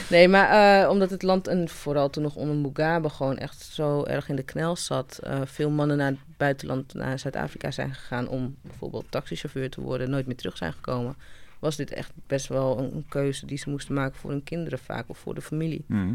[0.08, 4.04] Nee, maar eh, omdat het land, en vooral toen nog onder Mugabe, gewoon echt zo
[4.04, 5.18] erg in de knel zat.
[5.44, 10.26] veel mannen naar het buitenland, naar Zuid-Afrika zijn gegaan om bijvoorbeeld taxichauffeur te worden, nooit
[10.26, 11.16] meer terug zijn gekomen.
[11.60, 14.78] Was dit echt best wel een, een keuze die ze moesten maken voor hun kinderen
[14.78, 15.84] vaak of voor de familie.
[15.86, 16.14] Mhm.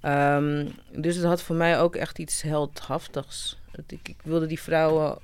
[0.00, 3.58] Ehm, dus het had voor mij ook echt iets heldhaftigs.
[3.70, 5.18] Het- Ik, ik wilde die vrouwen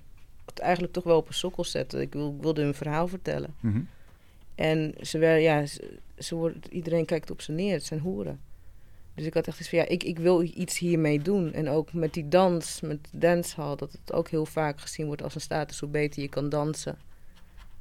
[0.44, 2.00] het eigenlijk toch wel op een sokkel zetten.
[2.00, 3.54] Ik, wil, ik wilde hun verhaal vertellen.
[3.60, 3.80] Mhm.
[4.54, 7.72] En ze werden, ja, ze, ze worden, iedereen kijkt op ze neer.
[7.72, 8.40] Het zijn hoeren.
[9.14, 11.52] Dus ik had echt iets van, ja, ik, ik wil iets hiermee doen.
[11.52, 15.22] En ook met die dans, met de dancehall, dat het ook heel vaak gezien wordt
[15.22, 16.98] als een status hoe beter je kan dansen.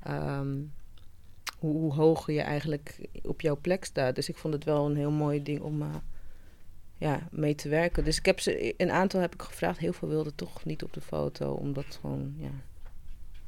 [0.03, 0.47] Ehm,
[1.61, 4.15] hoe, hoe hoger je eigenlijk op jouw plek staat.
[4.15, 5.87] Dus ik vond het wel een heel mooi ding om eh,
[6.97, 8.03] ja, mee te werken.
[8.03, 9.79] Dus ik heb ze, een aantal heb ik gevraagd.
[9.79, 12.51] Heel veel wilden toch niet op de foto, omdat gewoon, ja,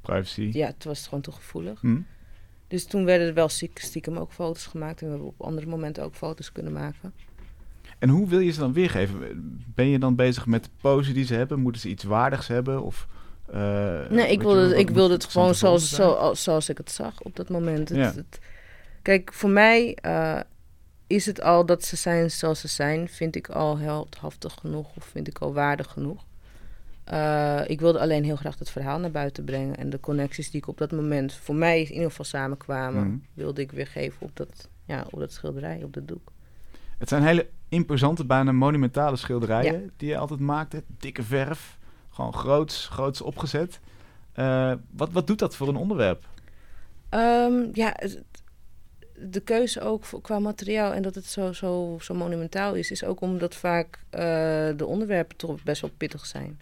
[0.01, 0.49] Privacy.
[0.53, 1.81] ja het was gewoon te gevoelig.
[1.81, 2.01] Mhm.
[2.67, 4.99] Dus toen werden er wel stiek- stiekem ook foto's gemaakt.
[5.01, 7.13] En we hebben op andere momenten ook foto's kunnen maken.
[7.99, 9.63] En hoe wil je ze dan weergeven?
[9.75, 11.59] Ben je dan bezig met de pose die ze hebben?
[11.59, 12.83] Moeten ze iets waardigs hebben?
[12.83, 13.07] Of,
[13.51, 16.01] Nee, weet ik wilde, ik wilde het gewoon zoals, zijn?
[16.01, 17.89] zo, als- zoals ik het zag op dat moment.
[17.89, 18.13] Het- Ja.
[18.15, 18.39] het-
[19.01, 20.39] kijk, voor mij eh,
[21.07, 25.03] is het al dat ze zijn zoals ze zijn, vind ik al heldhaftig genoeg of
[25.05, 26.25] vind ik al waardig genoeg.
[27.03, 29.75] Eh, ik wilde alleen heel graag het verhaal naar buiten brengen.
[29.77, 33.15] En de connecties die ik op dat moment voor mij in ieder geval samenkwamen, Mhm.
[33.33, 36.31] wilde ik weer geven op dat, ja, op dat schilderij, op dat doek.
[36.97, 40.73] Het zijn hele imposante, bijna monumentale schilderijen die je altijd maakt.
[40.73, 40.79] Hè?
[40.87, 41.77] Dikke verf,
[42.13, 43.79] gewoon groots, groots opgezet.
[44.33, 46.25] Eh, wat, wat doet dat voor een onderwerp?
[47.09, 47.95] Ehm, ja,
[49.17, 53.03] de keuze ook voor, qua materiaal en dat het zo, zo, zo monumentaal is, is
[53.03, 54.19] ook omdat vaak eh,
[54.77, 56.59] de onderwerpen toch best wel pittig zijn.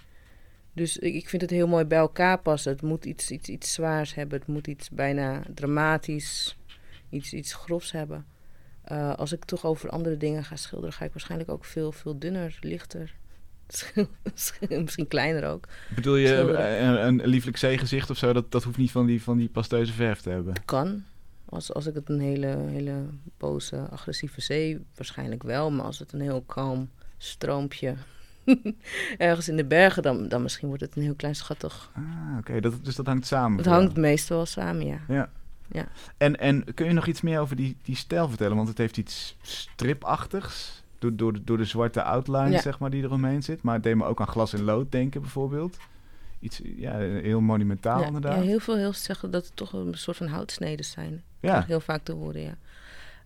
[0.74, 2.72] Dus ik, ik vind het heel mooi bij elkaar passen.
[2.72, 6.58] Het moet iets, iets, iets zwaars hebben, het moet iets bijna dramatisch,
[7.10, 8.26] iets, iets grofs hebben.
[8.84, 12.20] Eh, als ik toch over andere dingen ga schilderen, ga ik waarschijnlijk ook veel, veel
[12.20, 13.16] dunner, lichter.
[14.70, 15.68] Misschien kleiner ook.
[15.96, 16.84] Bedoel je Schilderen.
[16.84, 18.34] een, een lieflijk zeegezicht of zo?
[18.34, 20.54] Dat, dat hoeft niet van die, van die pasteuze verf te hebben.
[20.66, 21.04] kan.
[21.46, 23.04] Als, als ik het een hele, hele
[23.38, 25.72] boze, agressieve zee, waarschijnlijk wel.
[25.72, 27.96] Maar als het een heel kalm stroompje
[29.18, 31.92] ergens in de bergen, dan, dan misschien wordt het een heel klein schattig.
[31.94, 32.60] Ah, oké.
[32.60, 33.58] Dat, dus dat hangt samen.
[33.58, 33.78] Het jou.
[33.78, 35.00] hangt meestal wel samen, ja.
[35.08, 35.30] Ja.
[35.72, 35.88] Ja.
[36.18, 38.56] En, en kun je nog iets meer over die, die stijl vertellen?
[38.56, 40.81] Want het heeft iets stripachtigs.
[41.02, 42.62] Door, door, de, door de zwarte outline, Ja.
[42.62, 43.62] zeg maar, die eromheen zit.
[43.62, 45.78] Maar het deed me ook aan glas en lood denken, bijvoorbeeld.
[46.40, 48.36] Iets ja, heel monumentaal, ja, inderdaad.
[48.36, 51.24] ja, heel veel heel zeggen dat het toch een soort van houtsneden zijn.
[51.40, 51.64] Ja.
[51.68, 52.58] heel vaak te horen, ja.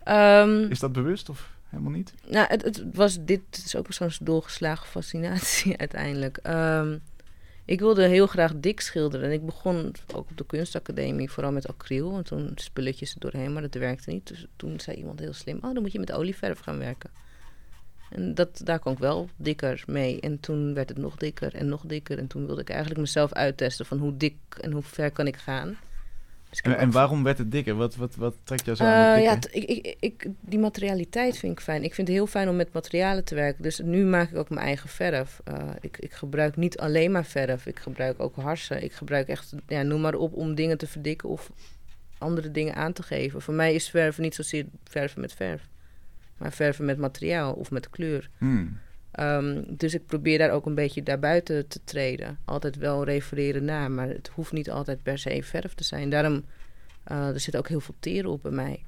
[0.04, 2.14] Ehm, Is dat bewust of helemaal niet?
[2.30, 6.38] Nou, het, het was, dit is ook zo'n doorgeslagen fascinatie uiteindelijk.
[6.38, 6.98] Ehm,
[7.66, 9.26] ik wilde heel graag dik schilderen.
[9.26, 12.18] En ik begon ook op de kunstacademie vooral met acryl.
[12.18, 14.28] En toen spulletjes er doorheen, maar dat werkte niet.
[14.28, 17.10] Dus toen zei iemand heel slim, oh, dan moet je met olieverf gaan werken.
[18.10, 20.20] En dat, daar kon ik wel dikker mee.
[20.20, 22.18] En toen werd het nog dikker en nog dikker.
[22.18, 25.36] En toen wilde ik eigenlijk mezelf uittesten van hoe dik en hoe ver kan ik
[25.38, 25.78] gaan.
[26.50, 27.76] Dus ik En, en waarom werd het dikker?
[27.76, 31.52] Wat, wat, wat trekt jou zo aan eh, ja, ik, ik, ik, die materialiteit vind
[31.52, 31.84] ik fijn.
[31.84, 33.64] Ik vind het heel fijn om met materialen te werken.
[33.64, 35.42] Dus nu maak ik ook mijn eigen verf.
[35.44, 37.66] Eh, ik, ik gebruik niet alleen maar verf.
[37.66, 38.84] Ik gebruik ook harsen.
[38.84, 41.52] Ik gebruik echt, ja, noem maar op, om dingen te verdikken of
[42.18, 43.42] andere dingen aan te geven.
[43.42, 45.62] Voor mij is verven niet zozeer verven met verf.
[46.38, 48.30] Maar verven met materiaal of met kleur.
[48.38, 48.78] Hmm.
[49.12, 52.38] Ehm, dus ik probeer daar ook een beetje daarbuiten te treden.
[52.46, 56.10] Altijd wel refereren naar, maar het hoeft niet altijd per se verf te zijn.
[56.10, 56.46] Daarom,
[57.04, 58.84] eh, er zit ook heel veel teren op bij mij.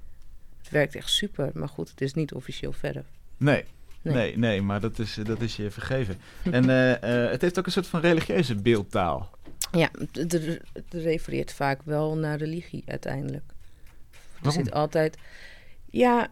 [0.58, 3.06] Het werkt echt super, maar goed, het is niet officieel verf.
[3.38, 3.64] Nee.
[4.02, 4.14] Nee.
[4.16, 4.38] Nee.
[4.38, 6.18] nee, maar dat is, dat is je vergeven.
[6.52, 9.30] en eh, eh, het heeft ook een soort van religieuze beeldtaal.
[9.72, 13.44] Ja, het, het- het refereert vaak wel naar religie uiteindelijk.
[14.12, 14.64] Er Waarom?
[14.64, 15.18] zit altijd...
[15.90, 16.30] Ja,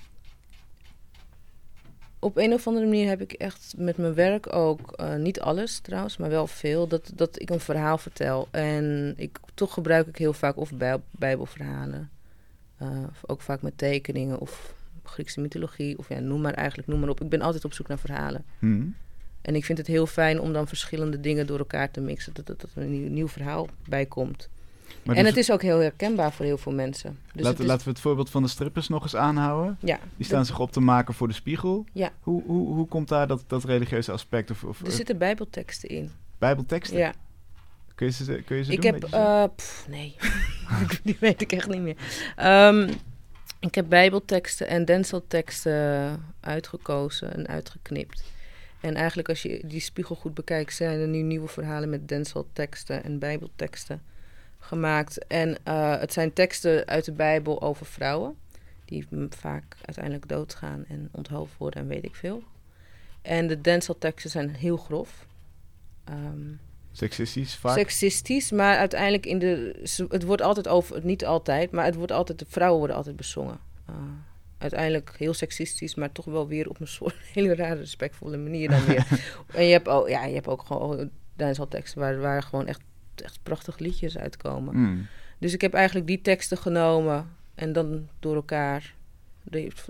[2.25, 5.79] op een of andere manier heb ik echt met mijn werk ook, eh, niet alles
[5.79, 8.47] trouwens, maar wel veel, dat, dat ik een verhaal vertel.
[8.51, 12.09] En ik, toch gebruik ik heel vaak of bij, bijbelverhalen,
[12.77, 16.99] eh, of ook vaak met tekeningen of Griekse mythologie, of ja, noem maar eigenlijk, noem
[16.99, 17.21] maar op.
[17.21, 18.45] Ik ben altijd op zoek naar verhalen.
[18.59, 18.95] Hmm.
[19.41, 22.45] En ik vind het heel fijn om dan verschillende dingen door elkaar te mixen, dat,
[22.45, 24.49] dat, dat er een nieuw, nieuw verhaal bij komt.
[25.03, 27.09] Maar en die het is ook heel herkenbaar voor heel veel mensen.
[27.25, 29.77] Dus laten, het is- laten we het voorbeeld van de strippers nog eens aanhouden.
[29.79, 31.85] ja, Die staan zich op te maken voor de spiegel.
[31.93, 32.11] Ja.
[32.19, 35.89] Hoe, hoe, hoe komt daar dat, dat religieuze aspect of, of er eh, zitten bijbelteksten
[35.89, 36.11] in.
[36.37, 36.97] bijbelteksten?
[36.97, 37.13] Ja,
[37.95, 38.93] Kun je ze, kun je ze ik doen?
[38.93, 40.15] heb, eh, pff, nee,
[41.03, 41.95] die weet ik echt niet meer.
[42.35, 42.89] Ehm,
[43.59, 48.23] ik heb bijbelteksten en denselteksten uitgekozen en uitgeknipt.
[48.81, 53.03] En eigenlijk als je die spiegel goed bekijkt, zijn er nu nieuwe verhalen met denselteksten
[53.03, 54.01] en bijbelteksten
[54.65, 55.27] gemaakt.
[55.27, 58.35] En eh, het zijn teksten uit de Bijbel over vrouwen,
[58.85, 62.43] die vaak uiteindelijk doodgaan en onthoofd worden en weet ik veel.
[63.21, 65.25] En de denselteksten zijn heel grof.
[66.03, 66.53] Ehm,
[66.91, 67.77] Seksistisch vaak?
[67.77, 69.75] seksistisch, maar uiteindelijk in de.
[70.09, 71.05] Het wordt altijd over.
[71.05, 72.39] Niet altijd, maar het wordt altijd.
[72.39, 73.59] De vrouwen worden altijd bezongen.
[73.89, 73.95] Uh,
[74.57, 78.85] uiteindelijk heel seksistisch, maar toch wel weer op een soort hele rare, respectvolle manier dan
[78.85, 79.07] weer.
[79.53, 82.81] en je hebt ook, ja, je hebt ook gewoon danshalteksten waar, waar gewoon echt,
[83.21, 84.73] echt prachtige liedjes uitkomen.
[84.73, 85.07] Hmm.
[85.37, 88.93] Dus ik heb eigenlijk die teksten genomen en dan door elkaar.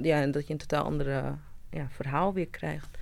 [0.01, 1.35] Ja, en dat je een totaal andere
[1.69, 2.97] ja, verhaal weer krijgt.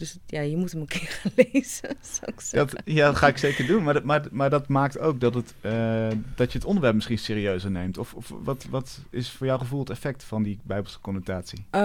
[0.00, 2.76] Dus ja, je moet hem een keer gaan lezen, zou ik zeggen.
[2.76, 3.82] Dat, ja, dat ga ik zeker doen.
[3.82, 7.18] Maar dat, maar, maar dat maakt ook dat, het, eh, dat je het onderwerp misschien
[7.18, 7.98] serieuzer neemt.
[7.98, 11.64] Of, of wat, wat is voor jouw gevoel het effect van die bijbelse connotatie?
[11.70, 11.80] Eh,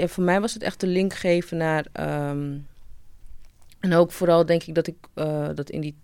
[0.00, 1.86] ja, voor mij was het echt de link geven naar.
[1.92, 2.58] ehm,
[3.80, 5.94] en ook vooral denk ik dat ik eh, dat in die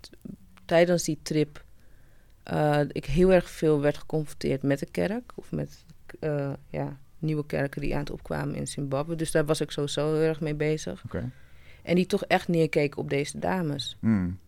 [0.69, 1.65] tijdens die trip
[2.43, 5.85] eh, ik heel erg veel werd geconfronteerd met de kerk of met
[6.21, 9.17] eh, ja, nieuwe kerken die aan het opkwamen in Zimbabwe.
[9.17, 11.05] Dus daar was ik sowieso heel erg mee bezig.
[11.83, 13.97] En die toch echt neerkeken op deze dames.
[14.01, 14.39] Hmm.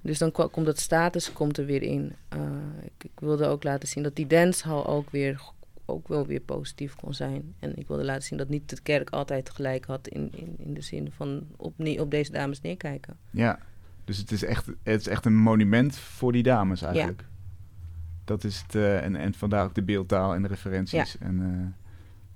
[0.00, 2.12] Dus dan komt dat status komt er weer in.
[2.28, 2.40] Eh,
[2.82, 5.40] ik, ik wilde ook laten zien dat die dancehall ook weer
[5.84, 7.54] ook wel weer positief kon zijn.
[7.58, 10.74] En ik wilde laten zien dat niet de kerk altijd gelijk had in, in, in
[10.74, 13.16] de zin van op, op deze dames neerkijken.
[13.30, 13.58] Ja,
[14.08, 17.24] dus het is, echt, het is echt een monument voor die dames eigenlijk.
[18.24, 21.18] Dat is het, eh, en, en vandaar ook de beeldtaal en de referenties.
[21.18, 21.86] En, eh,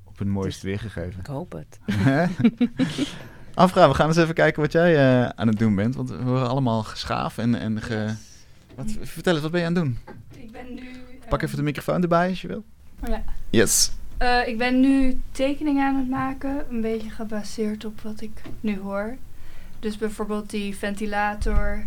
[0.04, 1.20] op hun mooist Dus- weergegeven.
[1.20, 1.78] Ik hoop het.
[3.54, 5.94] Afra, we gaan eens even kijken wat jij eh, aan het doen bent.
[5.94, 8.14] Want we worden allemaal geschaafd en, en ge...
[8.74, 9.98] Wat, vertel eens, wat ben je aan het doen?
[10.34, 10.88] Ik ben nu.
[11.28, 12.64] Pak even de microfoon erbij als je wil.
[13.06, 13.22] ja.
[13.50, 13.92] Yes.
[14.18, 18.78] Eh, ik ben nu tekeningen aan het maken, een beetje gebaseerd op wat ik nu
[18.78, 19.16] hoor.
[19.82, 21.82] Dus bijvoorbeeld die ventilator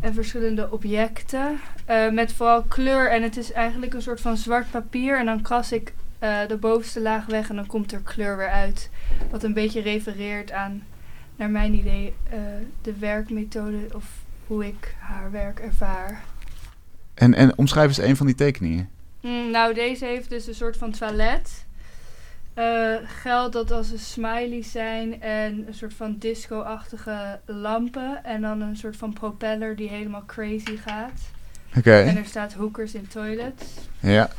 [0.00, 1.60] en verschillende objecten.
[1.84, 5.18] eh, met vooral kleur en het is eigenlijk een soort van zwart papier.
[5.18, 8.50] En dan kras ik eh, de bovenste laag weg en dan komt er kleur weer
[8.50, 8.90] uit.
[9.30, 10.82] Wat een beetje refereert aan,
[11.36, 12.38] naar mijn idee, eh,
[12.82, 14.04] de werkmethode of
[14.46, 16.24] hoe ik haar werk ervaar.
[17.14, 18.88] En, en omschrijf eens een van die tekeningen.
[19.20, 21.64] Mm, nou, deze heeft dus een soort van toilet.
[22.54, 28.24] Eh, geld dat als een smiley zijn en een soort van disco-achtige lampen.
[28.24, 31.20] En dan een soort van propeller die helemaal crazy gaat.
[31.76, 32.00] Oké.
[32.00, 33.64] En er staat hookers in toilets.
[34.00, 34.30] Ja.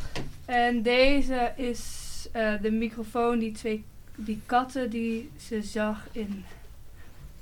[0.45, 1.91] En deze is
[2.31, 3.83] eh, de microfoon, die twee
[4.15, 6.45] die katten die ze zag in,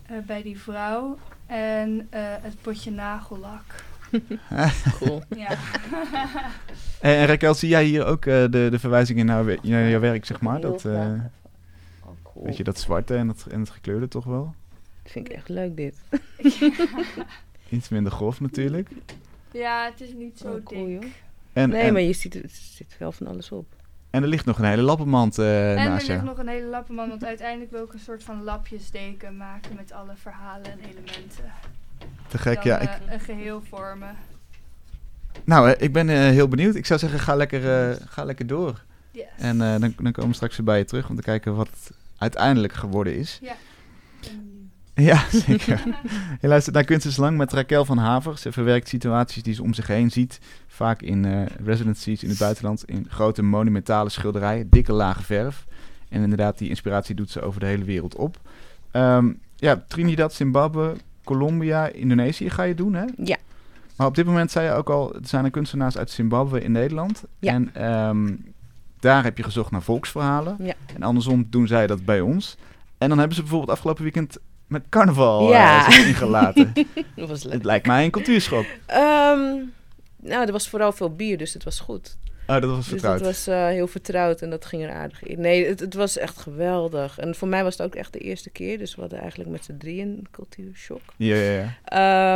[0.06, 1.18] eh, bij die vrouw.
[1.46, 2.08] En
[2.42, 3.84] het potje nagellak.
[5.00, 5.22] Cool.
[5.36, 5.50] Ja.
[7.02, 10.00] En, en Raquel, zie jij hier ook eh, de, de verwijzingen naar, we- naar jouw
[10.00, 10.62] werk, zeg maar?
[10.62, 11.20] Dat, eh, graag.
[12.04, 12.46] Oh, cool.
[12.46, 14.56] weet je, dat zwarte en het, en het gekleurde toch wel?
[15.04, 15.96] vind ik echt leuk dit.
[17.70, 18.90] Iets minder grof natuurlijk.
[19.52, 21.02] ja, het is niet zo Oh, cool, dik.
[21.02, 21.12] joh.
[21.54, 23.66] En, nee, en, maar je ziet, het er zit wel van alles op.
[24.10, 26.24] en er ligt nog een hele lappenmand eh, En er naast ligt jou.
[26.30, 30.14] nog een hele lappenman, want uiteindelijk wil ik een soort van lapjesdeken maken met alle
[30.16, 31.46] verhalen en elementen.
[32.28, 32.80] Te gek, Dan, ja.
[32.80, 34.16] eh, Ik, een geheel vormen.
[35.44, 36.76] nou, eh, ik ben eh, heel benieuwd.
[36.76, 38.84] Ik zou zeggen, ga lekker, ga lekker door.
[39.12, 39.24] Yes.
[39.38, 41.92] En dan, dan komen we straks weer bij je terug om te kijken wat het
[42.18, 43.40] uiteindelijk geworden is.
[43.42, 43.54] Ja.
[44.96, 45.82] Ja, zeker.
[46.42, 48.38] je luistert naar Kunst is Lang met Raquel van Haver.
[48.38, 50.40] Ze verwerkt situaties die ze om zich heen ziet.
[50.68, 52.84] Vaak in eh, residencies in het buitenland.
[52.86, 54.70] In grote monumentale schilderijen.
[54.70, 55.66] Dikke lage verf.
[56.10, 58.38] En inderdaad, die inspiratie doet ze over de hele wereld op.
[58.92, 63.06] Ehm, ja, Trinidad, Zimbabwe, Colombia, Indonesië ga je doen, hè?
[63.24, 63.38] Ja.
[63.96, 66.72] Maar op dit moment zei je ook al, er zijn er kunstenaars uit Zimbabwe in
[66.72, 67.24] Nederland.
[67.40, 67.54] Ja.
[67.54, 68.36] En ehm,
[69.00, 70.56] daar heb je gezocht naar volksverhalen.
[70.60, 70.74] Ja.
[70.96, 72.58] En andersom doen zij dat bij ons.
[72.98, 75.92] En dan hebben ze bijvoorbeeld afgelopen weekend met carnaval Ja.
[75.92, 76.74] zich ingelaten.
[77.16, 77.54] Dat was leuk.
[77.54, 78.66] het lijkt mij een cultuurschok.
[78.86, 79.40] Ehm,
[80.22, 82.18] nou, er was vooral veel bier, dus het was goed.
[82.56, 83.18] Oh, dat was Dus vertrouwd.
[83.18, 85.42] dat was eh, heel vertrouwd en dat ging er aardig in.
[85.42, 87.18] Nee, het, het was echt geweldig.
[87.20, 88.78] En voor mij was het ook echt de eerste keer.
[88.78, 91.02] Dus we hadden eigenlijk met z'n drieën een cultuurshock.
[91.18, 91.78] Ja, ja, ja.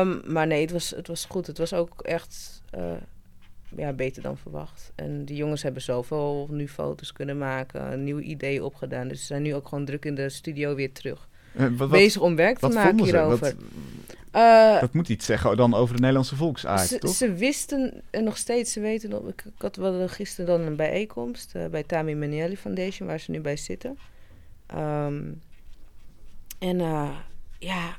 [0.01, 1.47] Ehm, maar nee, het was, het was goed.
[1.47, 2.91] Het was ook echt eh,
[3.78, 4.91] ja, beter dan verwacht.
[4.95, 9.08] En die jongens hebben zoveel nu foto's kunnen maken, een nieuw idee opgedaan.
[9.08, 11.28] Dus ze zijn nu ook gewoon druk in de studio weer terug.
[11.58, 13.39] Eh, wat, Bezig om werk te maken hierover.
[13.39, 13.56] Wat-
[14.32, 17.15] Eh, dat moet iets zeggen dan over de Nederlandse volksaard, ze, toch?
[17.15, 19.28] ze wisten en nog steeds, ze weten nog.
[19.28, 23.32] Ik, ik had wel gisteren dan een bijeenkomst eh, bij Tami Manielli Foundation, waar ze
[23.32, 23.98] nu bij zitten.
[24.68, 25.24] Ehm,
[26.60, 27.10] en eh,
[27.60, 27.98] ja,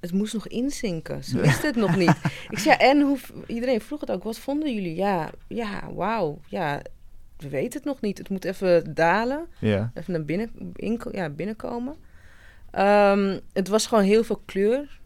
[0.00, 1.24] het moest nog inzinken.
[1.24, 2.14] Ze wisten het nog niet.
[2.48, 4.94] Ik zei, en hoe, iedereen vroeg het ook, wat vonden jullie?
[4.94, 6.82] Ja, ja, wauw, ja,
[7.36, 8.18] we weten het nog niet.
[8.18, 9.46] Het moet even dalen.
[9.58, 9.90] Ja.
[9.94, 11.96] Even naar binnen, inko- ja, binnenkomen.
[12.70, 14.98] Ehm, het was gewoon heel veel kleur.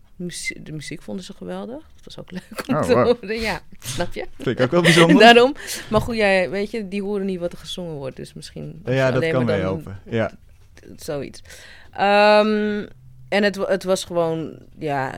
[0.63, 1.83] De muziek vonden ze geweldig.
[1.95, 3.05] Dat was ook leuk om Oh, te wow.
[3.21, 3.41] horen.
[3.41, 4.27] Ja, snap je?
[4.37, 5.19] Vind ik ook wel bijzonder.
[5.33, 5.55] Daarom.
[5.91, 8.17] Maar goed, jij, weet je, die horen niet wat er gezongen wordt.
[8.17, 10.01] Dus misschien ja, dat kan dan helpen.
[10.05, 10.31] Ja.
[10.97, 11.43] Zoiets.
[11.93, 12.87] Ehm,
[13.29, 15.13] en het, het was gewoon, ja,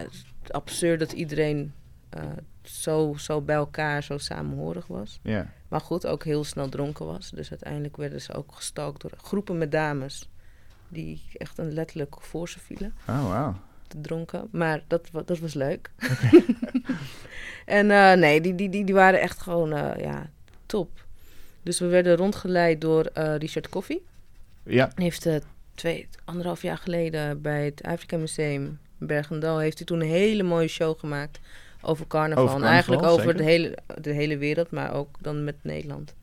[0.50, 1.72] absurd dat iedereen
[2.10, 2.22] eh,
[2.62, 5.18] zo, zo bij elkaar, zo samenhorig was.
[5.22, 5.54] ja.
[5.68, 7.30] Maar goed, ook heel snel dronken was.
[7.30, 10.28] Dus uiteindelijk werden ze ook gestalkt door groepen met dames.
[10.88, 13.54] Die echt een letterlijk voor ze vielen, Oh, wauw.
[13.88, 14.48] te dronken.
[14.50, 15.90] Maar dat, dat was leuk.
[17.64, 20.30] en eh, nee, die, die, die, die waren echt gewoon, eh, ja,
[20.66, 21.04] top.
[21.62, 24.04] Dus we werden rondgeleid door eh, Richard Koffie.
[24.62, 24.90] Ja.
[24.94, 25.28] Hij heeft
[25.74, 29.58] twee, anderhalf jaar geleden bij het Afrika Museum Bergendal...
[29.58, 31.40] heeft hij toen een hele mooie show gemaakt
[31.82, 32.44] over carnaval.
[32.44, 33.36] Over en eigenlijk over zeker.
[33.36, 36.14] de hele, de hele wereld, maar ook dan met Nederland.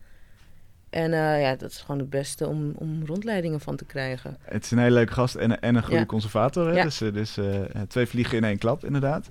[0.94, 4.36] En eh, ja, dat is gewoon het beste om, om rondleidingen van te krijgen.
[4.40, 6.06] Het is een hele leuke gast en, en een goede Ja.
[6.06, 6.66] conservator.
[6.68, 6.76] Hè?
[6.76, 6.82] Ja.
[6.82, 9.28] Dus, eh, dus eh, twee vliegen in één klap, inderdaad.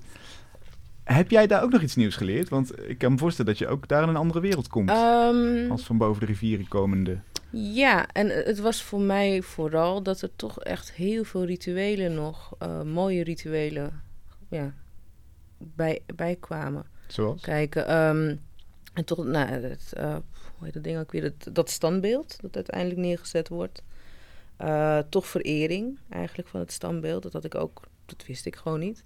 [1.04, 2.49] Heb jij daar ook nog iets nieuws geleerd?
[2.49, 4.89] Want ik kan me voorstellen dat je ook daar in een andere wereld komt.
[4.89, 7.17] Ehm, Als van boven de rivieren komende.
[7.52, 12.52] Ja, en het was voor mij vooral dat er toch echt heel veel rituelen nog,
[12.86, 14.02] mooie rituelen,
[14.49, 14.73] ja,
[15.58, 16.86] bij, bij kwamen.
[17.08, 17.41] Zoals?
[17.41, 17.88] kijken.
[17.88, 18.36] ehm,
[18.93, 19.93] en tot, nou, het,
[20.63, 21.21] hoe heet dat ding ook weer?
[21.21, 23.84] Dat, dat standbeeld dat uiteindelijk neergezet wordt.
[24.58, 27.23] Eh, toch verering eigenlijk van het standbeeld.
[27.23, 29.04] Dat had ik ook, dat wist ik gewoon niet.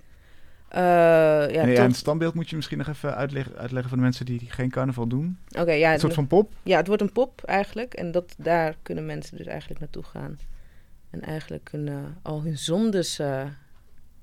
[0.67, 4.03] Eh, ja, tot- en het standbeeld moet je misschien nog even uitleggen, uitleggen voor de
[4.03, 5.37] mensen die geen carnaval doen.
[5.59, 6.53] Oké, ja, Een soort van pop.
[6.63, 7.93] ja, het wordt een pop eigenlijk.
[7.93, 10.39] En dat, daar kunnen mensen dus eigenlijk naartoe gaan.
[11.09, 13.45] En eigenlijk kunnen al hun zondes eh,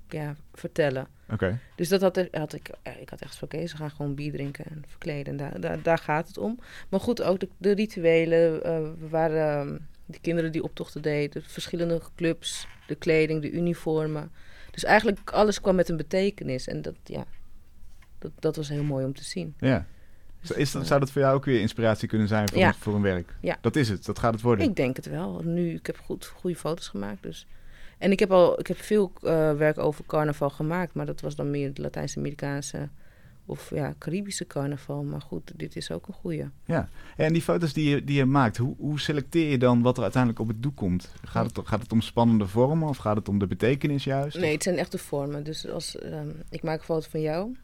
[0.08, 1.06] ja, vertellen.
[1.30, 1.58] Oké.
[1.76, 4.32] Dus dat had, had ik, eh, ik had echt van oké, ze gaan gewoon bier
[4.32, 5.26] drinken en verkleden.
[5.26, 6.58] En daar, daar, daar gaat het om.
[6.88, 8.64] Maar goed, ook de, de rituelen.
[8.64, 13.50] eh, we waren ehm, de kinderen die optochten deden, de verschillende clubs, de kleding, de
[13.50, 14.30] uniformen.
[14.70, 16.66] Dus eigenlijk alles kwam met een betekenis.
[16.66, 17.24] En dat, ja,
[18.18, 19.54] dat, dat was heel mooi om te zien.
[19.58, 19.86] Ja.
[20.40, 22.74] Dus, Is dat, zou dat voor jou ook weer inspiratie kunnen zijn voor, Ja.
[22.74, 23.34] voor een werk?
[23.40, 23.58] Ja.
[23.60, 24.66] Dat is het, dat gaat het worden.
[24.66, 25.40] Ik denk het wel.
[25.44, 27.22] Nu, ik heb goed, goede foto's gemaakt.
[27.22, 27.46] Dus.
[28.04, 30.94] En ik heb al ik heb veel eh, werk over carnaval gemaakt.
[30.94, 32.88] Maar dat was dan meer het Latijns-Amerikaanse
[33.46, 35.02] of ja, Caribische carnaval.
[35.02, 36.50] Maar goed, dit is ook een goede.
[37.16, 40.02] En die foto's die je, die je maakt, hoe, hoe selecteer je dan wat er
[40.02, 41.12] uiteindelijk op het doek komt?
[41.22, 44.38] Gaat het, gaat het om spannende vormen of gaat het om de betekenis juist?
[44.38, 45.44] Nee, het zijn echte vormen.
[45.44, 47.56] Dus als ehm, ik maak een foto van jou.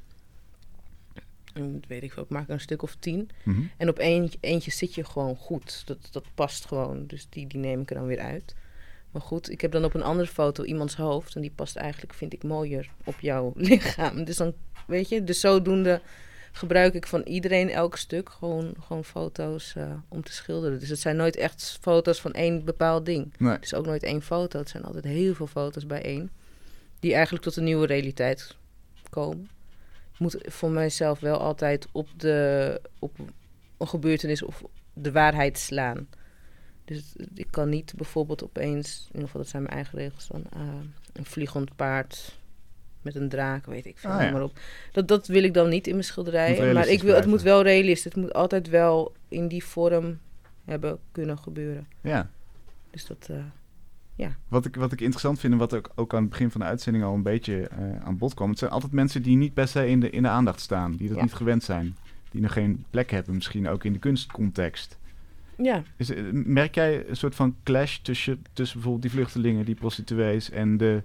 [1.53, 3.31] En dat weet ik veel, ik maak er een stuk of tien.
[3.43, 3.63] Mhm.
[3.77, 5.83] En op eentje, eentje zit je gewoon goed.
[5.87, 7.07] Dat, dat past gewoon.
[7.07, 8.55] Dus die, die neem ik er dan weer uit.
[9.11, 11.35] Maar goed, ik heb dan op een andere foto iemands hoofd.
[11.35, 14.25] En die past eigenlijk, vind ik, mooier op jouw lichaam.
[14.25, 14.55] Dus dan,
[14.87, 16.01] weet je, dus zodoende
[16.53, 20.79] gebruik ik van iedereen elk stuk gewoon, gewoon foto's eh, om te schilderen.
[20.79, 23.35] Dus het zijn nooit echt foto's van één bepaald ding.
[23.39, 23.53] Nee.
[23.53, 24.59] Het is ook nooit één foto.
[24.59, 26.31] Het zijn altijd heel veel foto's bijeen.
[27.01, 28.57] Die eigenlijk tot een nieuwe realiteit
[29.11, 29.51] komen.
[30.13, 33.19] Ik moet voor mijzelf wel altijd op, de, op
[33.79, 36.09] een gebeurtenis of de waarheid slaan.
[36.91, 40.43] Dus ik kan niet bijvoorbeeld opeens, in ieder geval dat zijn mijn eigen regels dan,
[40.53, 40.61] eh,
[41.13, 42.39] een vliegend paard
[43.03, 44.31] met een draak, weet ik veel, Ah, ja.
[44.31, 44.59] maar op.
[44.93, 46.73] Dat, dat wil ik dan niet in mijn schilderij.
[46.75, 48.05] Maar ik wil, het moet wel realistisch.
[48.05, 50.19] Het moet altijd wel in die vorm
[50.65, 51.87] hebben kunnen gebeuren.
[52.01, 52.31] Ja.
[52.91, 53.37] Dus dat, eh,
[54.49, 56.67] Wat ik, wat ik interessant vind en wat ook, ook aan het begin van de
[56.67, 58.51] uitzending al een beetje eh, aan bod kwam.
[58.51, 60.97] Het zijn altijd mensen die niet per se in de, in de aandacht staan.
[60.97, 61.23] Die dat Ja.
[61.23, 61.97] niet gewend zijn.
[62.31, 64.99] Die nog geen plek hebben, misschien ook in de kunstcontext.
[65.63, 69.75] Ja, Is, eh, merk jij een soort van clash tussen, tussen bijvoorbeeld die vluchtelingen, die
[69.75, 71.03] prostituees en de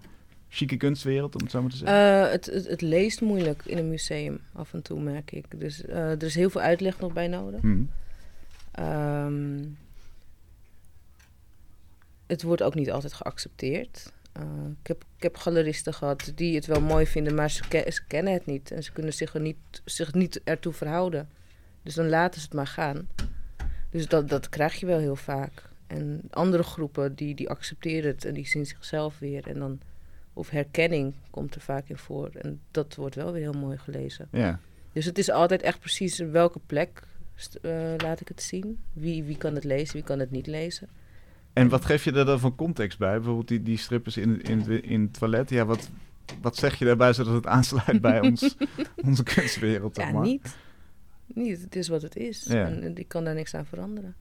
[0.49, 1.97] chique kunstwereld, om het zo maar te zeggen?
[2.25, 5.59] Eh, het, het, het leest moeilijk in een museum, af en toe merk ik.
[5.59, 7.61] Dus eh, er is heel veel uitleg nog bij nodig.
[7.61, 7.83] Hm.
[8.71, 9.63] Ehm,
[12.27, 14.13] het wordt ook niet altijd geaccepteerd.
[14.81, 18.05] Ik, heb, ik heb galeristen gehad die het wel mooi vinden, maar ze, ke- ze
[18.07, 18.71] kennen het niet.
[18.71, 21.29] En ze kunnen zich, er niet, zich niet ertoe verhouden.
[21.83, 23.07] Dus dan laten ze het maar gaan.
[23.95, 25.69] Dus dat, dat krijg je wel heel vaak.
[25.87, 29.47] En andere groepen die, die accepteren het en die zien zichzelf weer.
[29.47, 29.79] En dan,
[30.33, 32.29] of herkenning komt er vaak in voor.
[32.33, 34.27] En dat wordt wel weer heel mooi gelezen.
[34.31, 34.59] Ja.
[34.93, 37.03] Dus het is altijd echt precies welke plek
[37.61, 38.79] eh, laat ik het zien.
[38.93, 40.87] Wie, wie kan het lezen, wie kan het niet lezen.
[41.53, 43.15] En wat geef je er dan van context bij?
[43.15, 45.49] Bijvoorbeeld die, die strippers in, in, het, in het toilet.
[45.49, 45.89] Ja, wat,
[46.41, 48.55] wat zeg je daarbij zodat het aansluit bij ons,
[48.95, 49.95] onze kunstwereld?
[49.95, 50.23] Ja, maar?
[50.23, 50.55] niet.
[51.35, 52.43] Niet, het is wat het is.
[52.43, 52.65] Ja.
[52.65, 54.15] En, en ik kan daar niks aan veranderen.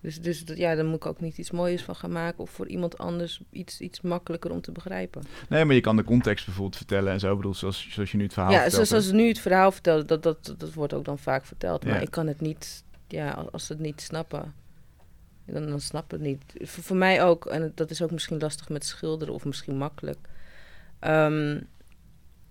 [0.00, 2.38] Dus, dus dat, ja, daar moet ik ook niet iets moois van gaan maken.
[2.38, 5.22] Of voor iemand anders iets, iets makkelijker om te begrijpen.
[5.48, 7.30] Nee, maar je kan de context bijvoorbeeld vertellen en zo.
[7.30, 9.10] Ik bedoel, zoals, zoals je nu het verhaal ja, vertelt, zoals hè?
[9.10, 11.84] ze nu het verhaal vertellen, dat, dat, dat wordt ook dan vaak verteld.
[11.84, 11.90] Ja.
[11.90, 14.54] Maar ik kan het niet, ja, als- als ze het niet snappen,
[15.46, 16.68] dan, dan snappen het niet.
[16.68, 20.18] Voor, voor mij ook, en dat is ook misschien lastig met schilderen, of misschien makkelijk.
[20.98, 21.60] Ehm,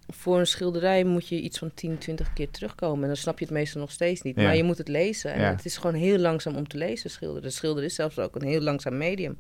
[0.08, 3.02] voor een schilderij moet je iets van 10, 20 keer terugkomen.
[3.02, 4.36] En dan snap je het meestal nog steeds niet.
[4.36, 4.44] Ja.
[4.44, 5.34] Maar je moet het lezen.
[5.34, 5.52] En Ja.
[5.52, 7.52] het is gewoon heel langzaam om te lezen, schilderen.
[7.52, 9.38] Schilderen is zelfs ook een heel langzaam medium.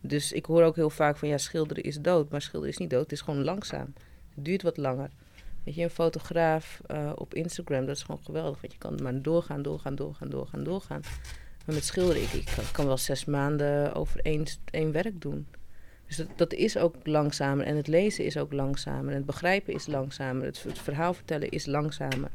[0.00, 2.30] Dus ik hoor ook heel vaak van, ja, schilderen is dood.
[2.30, 3.94] Maar schilderen is niet dood, het is gewoon langzaam.
[4.34, 5.10] Het duurt wat langer.
[5.64, 8.60] Weet je, een fotograaf eh, op Instagram, dat is gewoon geweldig.
[8.60, 11.00] Want je kan maar doorgaan, doorgaan, doorgaan, doorgaan, doorgaan.
[11.66, 15.46] Maar met schilderen, ik, ik kan, kan wel zes maanden over één, één werk doen.
[16.16, 17.66] Dus dat, dat is ook langzamer.
[17.66, 19.10] En het lezen is ook langzamer.
[19.10, 20.44] En het begrijpen is langzamer.
[20.44, 22.30] Het, het verhaal vertellen is langzamer.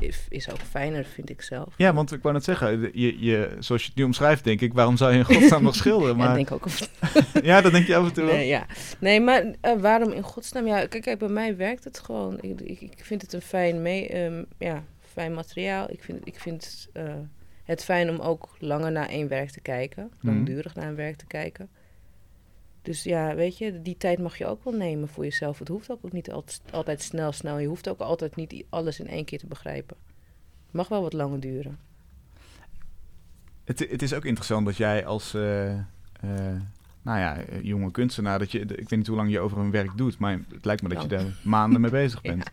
[0.00, 1.74] Is, is ook fijner, vind ik zelf.
[1.76, 4.72] Ja, want ik wou net zeggen, je, je, zoals je het nu omschrijft, denk ik,
[4.72, 6.16] waarom zou je in godsnaam nog schilderen?
[6.16, 6.68] Ja, Maar, ik denk ook
[7.50, 8.34] ja, dat denk je af en toe wel.
[8.34, 8.66] Nee, ja.
[8.98, 10.66] nee maar eh, waarom in godsnaam?
[10.66, 12.38] Ja, kijk, kijk, bij mij werkt het gewoon.
[12.40, 15.90] Ik, ik, ik vind het een fijn, mee, ehm, ja, fijn materiaal.
[15.90, 17.04] Ik vind, ik vind eh,
[17.64, 20.10] het fijn om ook langer naar één werk te kijken.
[20.20, 20.34] Mhm.
[20.34, 21.68] Langdurig naar een werk te kijken.
[22.82, 25.58] Dus ja, weet je, die tijd mag je ook wel nemen voor jezelf.
[25.58, 26.30] Het hoeft ook niet
[26.70, 27.58] altijd, snel, snel.
[27.58, 29.96] Je hoeft ook altijd niet alles in één keer te begrijpen.
[30.66, 31.78] Het mag wel wat langer duren.
[33.64, 35.80] Het, het is ook interessant dat jij als eh, eh,
[37.02, 39.70] nou ja, eh, jonge kunstenaar, dat je, ik weet niet hoe lang je over een
[39.70, 41.22] werk doet, maar het lijkt me dat je Lang.
[41.22, 42.50] daar maanden mee bezig bent.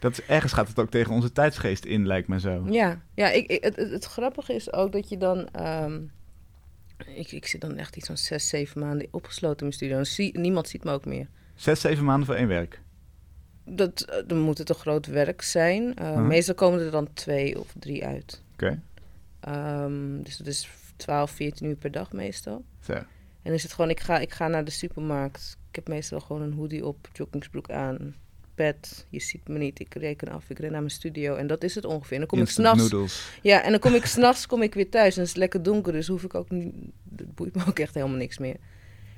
[0.00, 2.66] Dat is, ergens gaat het ook tegen onze tijdsgeest in, lijkt me zo.
[2.70, 5.48] Ja, ja ik, ik- het, het, het grappige is ook dat je dan...
[5.48, 6.00] ehm,
[6.96, 9.98] ik, ik zit dan echt iets van zes, zeven maanden opgesloten in mijn studio.
[9.98, 11.28] En zie, niemand ziet me ook meer.
[11.54, 12.80] Zes, zeven maanden voor één werk.
[13.64, 15.96] Dat, eh, dan moet het een groot werk zijn.
[15.96, 16.20] Eh.
[16.20, 18.42] Meestal komen er dan twee of drie uit.
[18.52, 18.80] Oké.
[19.40, 22.64] Ehm, dus dat is 12, 14 uur per dag meestal.
[22.80, 22.92] Zo.
[22.92, 23.06] En
[23.50, 25.58] dan is het gewoon, ik ga, ik ga naar de supermarkt.
[25.68, 28.14] Ik heb meestal gewoon een hoodie op, joggingsbroek aan,
[28.54, 29.06] pet.
[29.08, 31.34] Je ziet me niet, ik reken af, ik ren naar mijn studio.
[31.34, 32.12] En dat is het ongeveer.
[32.12, 33.38] En dan kom ik Instant s'nachts noodles.
[33.42, 35.92] Ja, en dan kom ik s'nachts kom ik weer thuis en het is lekker donker,
[35.92, 36.74] dus hoef ik ook niet.
[37.16, 38.56] Het boeit me ook echt helemaal niks meer.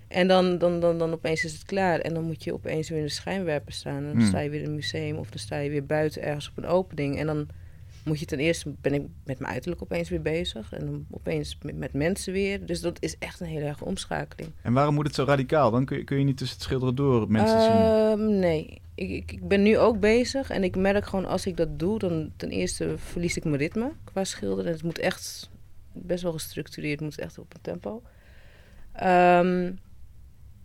[0.08, 2.98] En dan, dan, dan, dan opeens is het klaar en dan moet je opeens weer
[2.98, 3.96] in de schijnwerper staan.
[3.96, 4.26] En dan Hmm.
[4.26, 6.66] sta je weer in een museum of dan sta je weer buiten ergens op een
[6.66, 7.18] opening.
[7.18, 7.48] En dan
[8.06, 10.72] moet je ten eerste, ben ik met mijn uiterlijk opeens weer bezig.
[10.72, 12.66] En dan opeens met, met mensen weer.
[12.66, 14.50] Dus dat is echt een hele erge omschakeling.
[14.62, 15.70] En waarom moet het zo radicaal?
[15.70, 17.70] Dan kun je, kun je niet tussen het schilderen door mensen zien.
[17.70, 21.56] Ehm, nee, ik, ik, ik ben nu ook bezig en ik merk gewoon als ik
[21.56, 24.72] dat doe, dan ten eerste verlies ik mijn ritme qua schilderen.
[24.72, 25.50] Het moet echt
[25.92, 28.02] best wel gestructureerd, het moet echt op een tempo.
[28.92, 29.72] Ehm,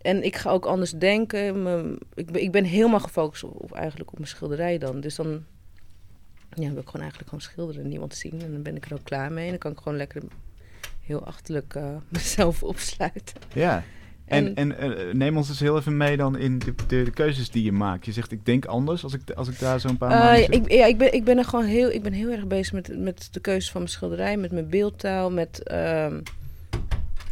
[0.00, 1.98] en ik ga ook anders denken.
[2.14, 5.00] Ik, ben, ik ben helemaal gefocust op, op eigenlijk op mijn schilderij dan.
[5.00, 5.44] Dus dan
[6.54, 8.40] ja, wil ik gewoon eigenlijk gewoon schilderen en niemand zien.
[8.42, 9.44] En dan ben ik er ook klaar mee.
[9.44, 10.22] En dan kan ik gewoon lekker
[11.00, 13.36] heel achterlijk eh, mezelf opsluiten.
[13.54, 13.82] Ja.
[14.24, 17.10] En, En- en eh, neem ons dus heel even mee dan in de, de, de
[17.10, 18.04] keuzes die je maakt.
[18.04, 20.54] Je zegt, ik denk anders als ik, als ik daar zo'n paar maanden zit.
[20.54, 22.98] ik, ja, ik, ben, ik ben er gewoon heel, ik ben heel erg bezig met,
[22.98, 26.20] met de keuzes van mijn schilderij, met mijn beeldtaal, met ehm,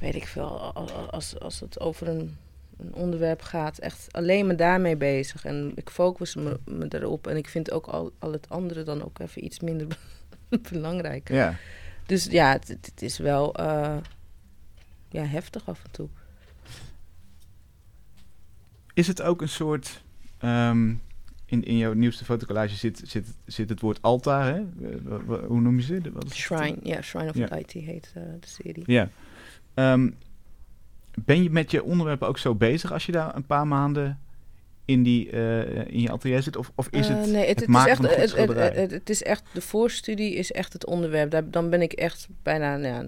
[0.01, 2.37] weet ik veel, als, als, als het over een,
[2.81, 5.45] een onderwerp gaat, echt alleen maar daarmee bezig.
[5.45, 9.05] En ik focus me, me daarop en ik vind ook al, al het andere dan
[9.05, 9.87] ook even iets minder
[10.73, 11.29] belangrijk.
[11.29, 11.57] Ja.
[12.07, 13.97] Dus ja, het, is wel eh,
[15.09, 16.09] ja, heftig af en toe.
[18.95, 20.03] Is het ook een soort...
[20.39, 20.93] ehm,
[21.51, 24.59] in, in jouw nieuwste fotocollage zit, zit, zit het woord altaar, hè?
[24.59, 26.01] Eh, hoe noem je ze?
[26.13, 26.35] Wat is?
[26.35, 27.47] Shrine, ja, Shrine of Ja.
[27.51, 28.83] Light heet eh, de serie.
[28.87, 29.09] Ja.
[29.75, 30.11] Ehm,
[31.25, 34.21] ben je met je onderwerpen ook zo bezig als je daar een paar maanden
[34.85, 36.57] in, die, eh, in je atelier zit?
[36.57, 38.41] Of, of is Eh, het nee, het, is maken echt, van een goed het, het,
[38.41, 38.83] schilderij?
[38.83, 41.31] het, het is echt, de voorstudie is echt het onderwerp.
[41.31, 43.07] Daar, dan ben ik echt bijna, nou ja,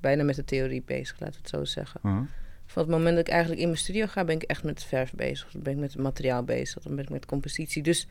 [0.00, 2.00] bijna met de theorie bezig, laten we het zo zeggen.
[2.04, 2.22] Uh-huh.
[2.66, 5.12] Van het moment dat ik eigenlijk in mijn studio ga, ben ik echt met verf
[5.12, 5.50] bezig.
[5.52, 7.82] Dan ben ik met het materiaal bezig, dan ben ik met compositie.
[7.82, 8.06] Dus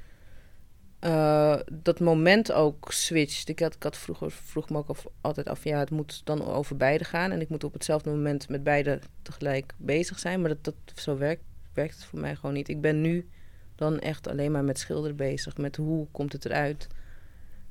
[1.04, 3.50] eh, dat moment ook switcht.
[3.50, 6.46] Ik had, ik had vroeger vroeg me ook af- altijd af, ja, het moet dan
[6.46, 7.32] over beide gaan.
[7.32, 10.40] En ik moet op hetzelfde moment met beide tegelijk bezig zijn.
[10.40, 11.44] Maar dat, dat, zo werkt,
[11.74, 12.70] werkt het voor mij gewoon niet.
[12.70, 13.30] Ik ben nu
[13.76, 15.58] dan echt alleen maar met schilderen bezig.
[15.58, 16.88] Met hoe komt het eruit.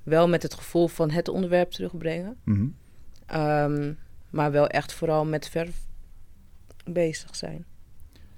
[0.03, 2.37] Wel met het gevoel van het onderwerp terugbrengen.
[2.45, 2.67] Mhm.
[3.27, 3.93] Ehm,
[4.31, 5.77] maar wel echt vooral met verf
[6.85, 7.65] bezig zijn.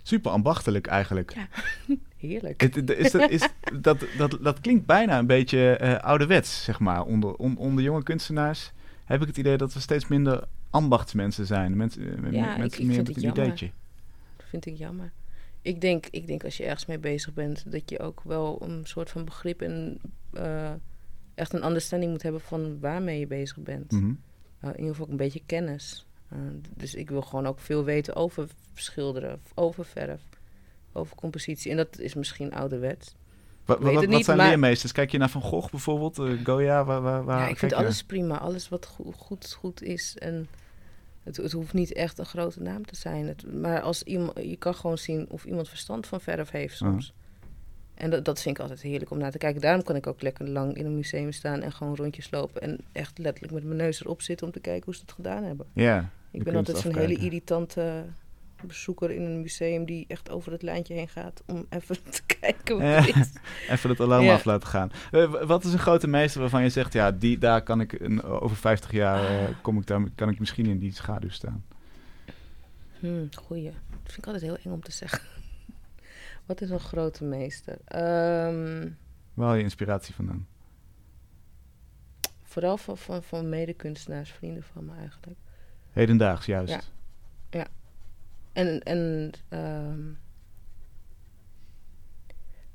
[0.02, 1.34] Super ambachtelijk eigenlijk.
[1.34, 1.48] Ja.
[2.26, 2.60] Heerlijk.
[2.60, 3.48] Het, is dat, is,
[3.80, 7.04] dat, dat, dat klinkt bijna een beetje eh, ouderwets, zeg maar.
[7.04, 8.72] Onder, on- onder jonge kunstenaars
[9.04, 11.76] heb ik het idee dat we steeds minder ambachtsmensen zijn.
[11.76, 13.42] Mensen, eh, Ja, ik- mensen ik meer met een jammer.
[13.44, 13.70] ideetje.
[14.36, 15.12] Dat vind ik jammer.
[15.62, 18.80] Ik denk, ik denk als je ergens mee bezig bent, dat je ook wel een
[18.84, 19.98] soort van begrip en
[20.32, 20.70] eh,
[21.34, 23.92] echt een understanding moet hebben van waarmee je bezig bent.
[23.92, 24.04] Mhm.
[24.04, 26.06] Uh, in ieder geval ook een beetje kennis.
[26.32, 26.38] Uh,
[26.76, 30.22] dus ik wil gewoon ook veel weten over schilderen, over verf,
[30.94, 31.70] over compositie.
[31.70, 33.14] En dat is misschien ouderwets.
[33.64, 34.92] Wat, wat, het wat niet, zijn maar- leermeesters?
[34.92, 36.18] Kijk je naar Van Gogh bijvoorbeeld?
[36.18, 36.84] eh, Goya?
[36.84, 38.38] Waar, waar, waar ja, ik vind alles prima.
[38.38, 40.16] Alles wat go- goed, goed is.
[40.18, 40.48] En
[41.22, 43.26] het, het hoeft niet echt een grote naam te zijn.
[43.26, 47.12] Het, maar als iemand, je kan gewoon zien of iemand verstand van verf heeft soms.
[47.94, 49.60] En dat, dat vind ik altijd heerlijk om naar te kijken.
[49.60, 52.60] Daarom kan ik ook lekker lang in een museum staan en gewoon rondjes lopen.
[52.62, 55.42] En echt letterlijk met mijn neus erop zitten om te kijken hoe ze dat gedaan
[55.42, 55.66] hebben.
[55.72, 56.10] Ja.
[56.30, 58.04] Ik ben altijd zo'n hele irritante
[58.66, 62.78] bezoeker in een museum die echt over het lijntje heen gaat om even te kijken
[62.78, 63.32] wat het is.
[63.74, 64.32] Even het alarm Ja.
[64.34, 64.90] af laten gaan.
[65.12, 68.22] Eh, wat is een grote meester waarvan je zegt, ja, die, daar kan ik een,
[68.22, 71.64] over 50 jaar eh, kom ik daar, kan ik misschien in die schaduw staan.
[72.98, 73.64] Hmm, goeie.
[73.70, 75.20] Dat vind ik altijd heel eng om te zeggen.
[76.46, 77.78] Wat is een grote meester?
[77.84, 78.88] Ehm,
[79.34, 80.46] Waar haal je inspiratie vandaan?
[82.42, 85.38] vooral van, van, van medekunstenaars, vrienden van me eigenlijk.
[85.90, 86.92] Hedendaags juist.
[87.50, 87.66] Ja.
[88.54, 90.00] En, en ehm,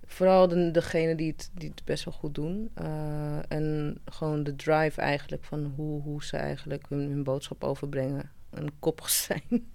[0.05, 2.69] vooral de, degene die het, die het best wel goed doen.
[2.73, 8.31] Eh, en gewoon de drive eigenlijk van hoe, hoe ze eigenlijk hun, hun boodschap overbrengen.
[8.49, 9.71] En koppig zijn.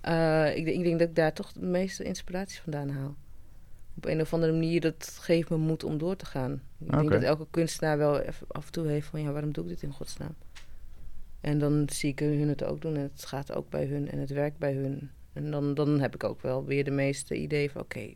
[0.00, 3.14] Eh, ik, denk- ik denk dat ik daar toch de meeste inspiratie vandaan haal.
[3.96, 6.52] Op een of andere manier, dat geeft me moed om door te gaan.
[6.52, 9.22] Ik denk dat elke kunstenaar wel even af en toe heeft van...
[9.22, 10.34] ja, waarom doe ik dit in godsnaam?
[11.40, 14.18] En dan zie ik hun het ook doen en het gaat ook bij hun en
[14.18, 15.10] het werkt bij hun.
[15.36, 18.14] En dan, dan heb ik ook wel weer de meeste ideeën van oké,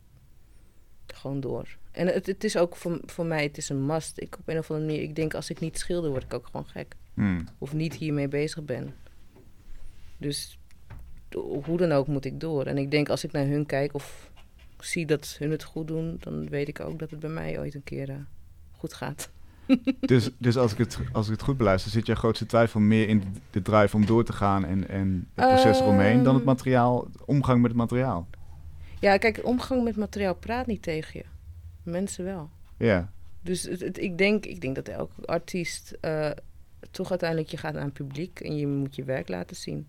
[1.05, 1.77] gewoon door.
[1.91, 4.19] En het, het is ook voor, voor mij, het is een must.
[4.21, 6.45] Ik op een of andere manier, ik denk als ik niet schilder, word ik ook
[6.45, 6.95] gewoon gek.
[7.13, 7.47] Hmm.
[7.57, 8.95] Of niet hiermee bezig ben.
[10.17, 10.59] Dus
[11.65, 12.65] hoe dan ook moet ik door.
[12.65, 14.31] En ik denk als ik naar hun kijk, of
[14.79, 17.75] zie dat hun het goed doen, dan weet ik ook dat het bij mij ooit
[17.75, 18.15] een keer eh,
[18.71, 19.31] goed gaat.
[19.99, 23.07] Dus, dus als, ik het, als ik het goed beluister, zit jouw grootste twijfel meer
[23.07, 26.51] in de, drive om door te gaan en, en het proces eromheen dan het Ehm.
[26.51, 28.27] materiaal, omgang met het materiaal?
[28.99, 31.25] Ja, kijk, omgang met materiaal praat niet tegen je.
[31.91, 32.49] Mensen wel.
[32.77, 33.11] Ja,
[33.41, 36.29] Dus het, het- ik, denk, ik denk dat elke artiest eh,
[36.91, 39.87] toch uiteindelijk je gaat naar een publiek en je moet je werk laten zien.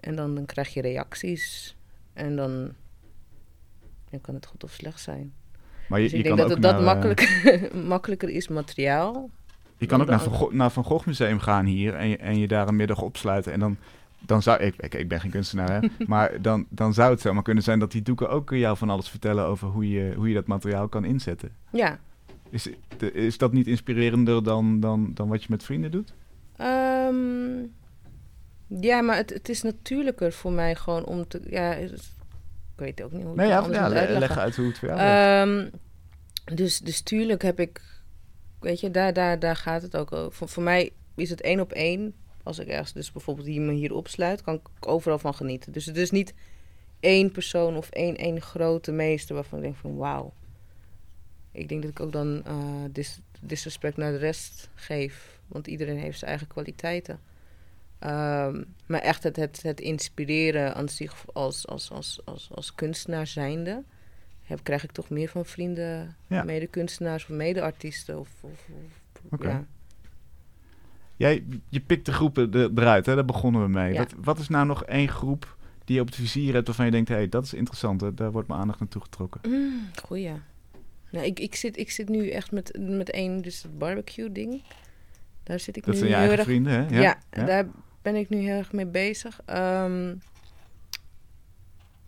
[0.00, 1.76] En dan, dan krijg je reacties
[2.12, 2.72] en dan,
[4.10, 5.32] dan kan het goed of slecht zijn.
[5.86, 8.28] Maar je, Dus je ik denk kan dat ook het dat naar, eh, makkelijker, makkelijker
[8.28, 9.30] is materiaal.
[9.76, 12.38] Je kan ook naar Van, Gogh, naar Van Gogh Museum gaan hier en je, en
[12.38, 13.52] je daar een middag opsluiten.
[13.52, 13.76] En dan,
[14.18, 17.42] dan zou ik, ik, ik ben geen kunstenaar, hè, maar dan, dan zou het zomaar
[17.42, 20.34] kunnen zijn dat die doeken ook jou van alles vertellen over hoe je, hoe je
[20.34, 21.50] dat materiaal kan inzetten.
[21.72, 21.98] Ja.
[22.50, 22.68] Is,
[23.12, 26.12] is dat niet inspirerender dan, dan, dan wat je met vrienden doet?
[26.56, 27.66] Ehm,
[28.66, 31.40] ja, maar het, het is natuurlijker voor mij gewoon om te...
[31.50, 31.76] Ja,
[32.76, 34.18] ik weet ook niet hoe ik Nee, het ja, ja, uitleggen.
[34.18, 35.00] leg uit hoe het voor jou.
[35.00, 35.70] Ehm,
[36.56, 37.80] dus, dus tuurlijk heb ik,
[38.60, 40.32] weet je, daar, daar, daar gaat het ook over.
[40.32, 42.14] Voor, voor mij is het één op één.
[42.42, 45.72] Als ik ergens dus bijvoorbeeld hier me hier opsluit, kan ik overal van genieten.
[45.72, 46.34] Dus het is niet
[47.00, 50.32] één persoon of één, één grote meester waarvan ik denk van wauw.
[51.52, 55.38] Ik denk dat ik ook dan eh, dis, disrespect naar de rest geef.
[55.46, 57.20] Want iedereen heeft zijn eigen kwaliteiten.
[58.04, 63.26] Ehm, maar echt het, het, het inspireren aan zich als, als, als, als, als kunstenaar
[63.26, 63.82] zijnde
[64.42, 66.42] heb, krijg ik toch meer van vrienden, Ja.
[66.42, 68.18] mede-kunstenaars of mede-artiesten.
[68.18, 68.66] Of, of,
[69.42, 69.64] ja.
[71.16, 73.14] Jij, je pikt de groepen er- eruit, hè?
[73.14, 73.92] daar begonnen we mee.
[73.92, 73.98] Ja.
[73.98, 76.90] Wat, wat is nou nog één groep die je op het vizier hebt waarvan je
[76.90, 78.14] denkt, hé, hey, dat is interessant, hè?
[78.14, 79.40] daar wordt mijn aandacht naartoe getrokken.
[79.50, 80.32] Mm, goeie.
[81.10, 84.62] Nou, ik, ik, zit, ik zit nu echt met, met één, dus het barbecue-ding.
[85.42, 86.48] Daar zit ik Dat nu zijn je heel eigen erg...
[86.48, 87.00] vrienden, hè?
[87.00, 87.44] Ja, Ja?
[87.44, 87.66] daar
[88.04, 89.40] ben ik nu heel erg mee bezig.
[89.44, 90.14] Ehm,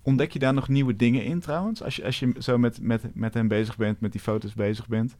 [0.02, 1.82] Ontdek je daar nog nieuwe dingen in trouwens?
[1.82, 4.88] Als je, als je zo met, met, met hem bezig bent, met die foto's bezig
[4.88, 5.14] bent,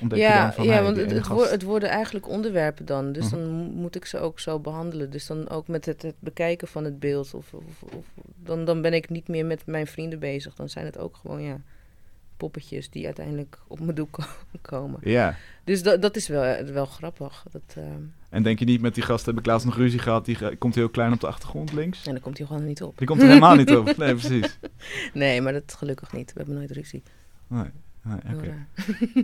[0.00, 2.84] ontdek je dan van, ja hey, want het, het, gast- wo- het worden eigenlijk onderwerpen
[2.86, 3.12] dan.
[3.12, 3.34] Dus Mhm.
[3.34, 5.10] dan mo- moet ik ze ook zo behandelen.
[5.10, 7.34] Dus dan ook met het, het bekijken van het beeld.
[7.34, 8.04] Of, of, of,
[8.36, 10.54] dan, dan ben ik niet meer met mijn vrienden bezig.
[10.54, 11.60] Dan zijn het ook gewoon ja,
[12.36, 14.24] poppetjes die uiteindelijk op mijn doek ko-
[14.70, 15.00] komen.
[15.02, 17.44] Ja, Dus dat, dat is wel, wel grappig.
[17.50, 20.24] Dat, ehm, en denk je niet met die gast, heb ik laatst nog ruzie gehad,
[20.24, 22.06] die komt heel klein op de achtergrond links?
[22.06, 22.98] en dan komt hij gewoon niet op.
[22.98, 23.96] Die komt er helemaal niet op.
[23.96, 24.58] Nee, precies.
[25.12, 26.32] Nee, maar dat gelukkig niet.
[26.32, 27.02] We hebben nooit ruzie.
[27.48, 27.64] Nee,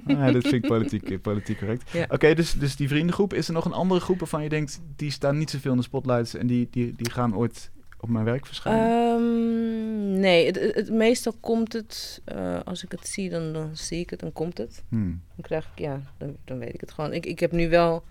[0.05, 1.91] nee, dat vind ik politiek, eh, politiek correct.
[1.91, 2.07] Ja.
[2.09, 3.33] Oké, dus, dus die vriendengroep.
[3.35, 5.83] Is er nog een andere groep waarvan je denkt, die staan niet zoveel in de
[5.83, 8.89] spotlights en die, die, die gaan ooit op mijn werk verschijnen?
[9.15, 13.71] Ehm, nee, het, het, het- meestal komt het, eh, als ik het zie, dan, dan
[13.77, 14.83] zie ik het, dan komt het.
[14.89, 15.21] Hmm.
[15.35, 17.13] Dan krijg ik, ja, dan, dan weet ik het gewoon.
[17.13, 18.05] Ik, ik heb nu wel,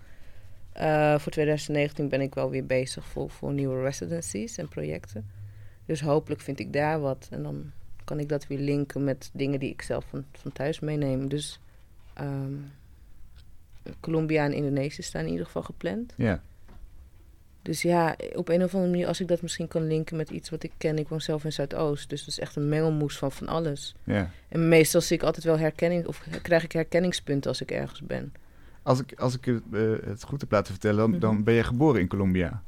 [0.74, 5.30] eh, voor 2019 ben ik wel weer bezig voor, voor nieuwe residencies en projecten.
[5.86, 7.28] Dus hopelijk vind ik daar wat.
[7.30, 7.72] En dan
[8.04, 11.28] kan ik dat weer linken met dingen die ik zelf van, van thuis meeneem.
[11.28, 11.60] Dus
[12.14, 12.54] ehm,
[14.00, 16.12] Colombia en Indonesië staan in ieder geval gepland.
[16.16, 16.42] Ja,
[17.62, 20.50] Dus ja, op een of andere manier, als ik dat misschien kan linken met iets
[20.50, 20.98] wat ik ken.
[20.98, 23.94] Ik woon zelf in Zuidoost, dus dat is echt een mengelmoes van van alles.
[24.04, 24.30] ja.
[24.48, 28.32] En meestal zie ik altijd wel herkenning, of krijg ik herkenningspunten als ik ergens ben.
[28.84, 31.20] Als ik, als ik het, eh, het goed heb laten vertellen, dan, Mhm.
[31.20, 32.62] dan ben je geboren in Colombia.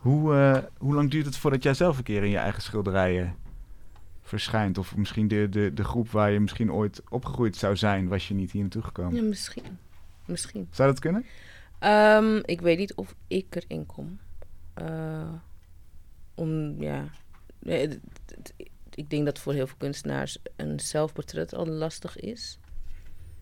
[0.00, 3.34] Hoe, eh, hoe lang duurt het voordat jij zelf een keer in je eigen schilderijen
[4.22, 4.78] verschijnt?
[4.78, 8.34] Of misschien de, de, de groep waar je misschien ooit opgegroeid zou zijn, was je
[8.34, 9.14] niet hier naartoe gekomen?
[9.14, 9.78] Ja, misschien.
[10.26, 10.68] Misschien.
[10.70, 11.24] Zou dat kunnen?
[11.78, 14.18] Ehm, ik weet niet of ik erin kom.
[14.74, 15.32] Eh,
[16.34, 17.04] om, ja...
[18.94, 22.58] Ik denk dat voor heel veel kunstenaars een zelfportret al lastig is.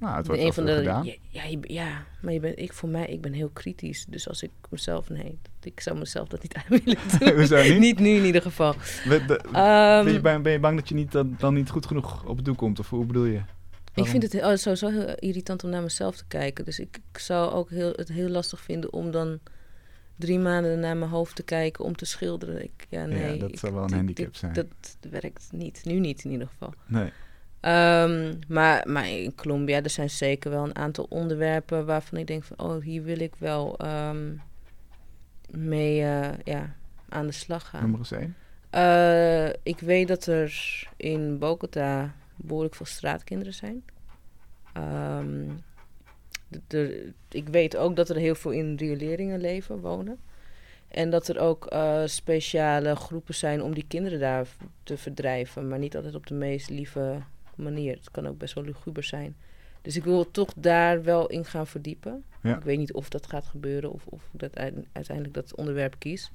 [0.03, 1.05] Nou, het wordt een van de, gedaan.
[1.05, 4.05] ja, ja, je- ja, maar je bent, ik, voor mij, ik ben heel kritisch.
[4.09, 7.35] Dus als ik mezelf, nee, ik zou mezelf dat niet aan willen doen.
[7.35, 7.79] Hoezo niet?
[7.79, 8.75] niet nu in ieder geval.
[9.05, 11.71] We- de- Ehm, ben, je bang, ben je bang dat je niet, dan, dan niet
[11.71, 12.79] goed genoeg op het doel komt?
[12.79, 13.41] Of hoe bedoel je?
[13.95, 16.65] Ik vind het heel- sowieso heel irritant om naar mezelf te kijken.
[16.65, 19.39] Dus ik, ik zou ook heel, het heel lastig vinden om dan
[20.17, 22.63] drie maanden naar mijn hoofd te kijken om te schilderen.
[22.63, 24.53] Ik, ja, nee, dat zou wel een handicap zijn.
[24.53, 24.67] Dat
[25.11, 25.81] werkt niet.
[25.85, 26.75] Nu niet in ieder geval.
[26.87, 27.11] Nee.
[27.63, 32.45] Ehm, maar, maar in Colombia, er zijn zeker wel een aantal onderwerpen waarvan ik denk
[32.45, 34.33] van, oh, hier wil ik wel ehm,
[35.51, 36.75] mee eh, ja,
[37.09, 37.81] aan de slag gaan.
[37.81, 38.37] Nummer eens één.
[38.71, 43.85] Eh, ik weet dat er in Bogota behoorlijk veel straatkinderen zijn.
[44.73, 45.49] Ehm,
[46.67, 50.19] d- er- ik weet ook dat er heel veel in rioleringen leven, wonen.
[50.89, 54.47] En dat er ook eh, speciale groepen zijn om die kinderen daar
[54.83, 55.69] te verdrijven.
[55.69, 57.19] Maar niet altijd op de meest lieve
[57.57, 57.95] manier.
[57.97, 59.37] Het kan ook best wel luguber zijn.
[59.83, 62.25] Dus ik wil toch daar wel in gaan verdiepen.
[62.43, 62.57] Ja.
[62.57, 65.95] Ik weet niet of dat gaat gebeuren of, of ik dat uite- uiteindelijk dat onderwerp
[65.99, 66.31] kies.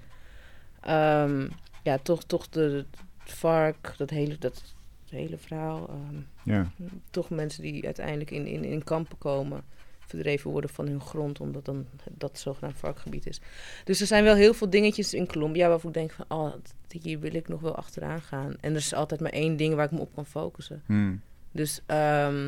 [0.81, 1.47] Ehm,
[1.83, 2.85] ja, toch, toch de,
[3.17, 4.63] het vark, dat hele, dat,
[5.09, 5.87] hele verhaal.
[5.89, 6.71] ehm, Ja.
[7.09, 9.63] toch mensen die uiteindelijk in, in, in kampen komen,
[10.07, 13.41] verdreven worden van hun grond, omdat dan dat zogenaamd varkgebied is.
[13.83, 16.53] Dus er zijn wel heel veel dingetjes in Colombia waarvan ik denk van, oh,
[17.01, 18.55] hier wil ik nog wel achteraan gaan.
[18.59, 20.83] En er is altijd maar één ding waar ik me op kan focussen.
[20.85, 21.21] Hmm.
[21.51, 22.45] Dus ehm,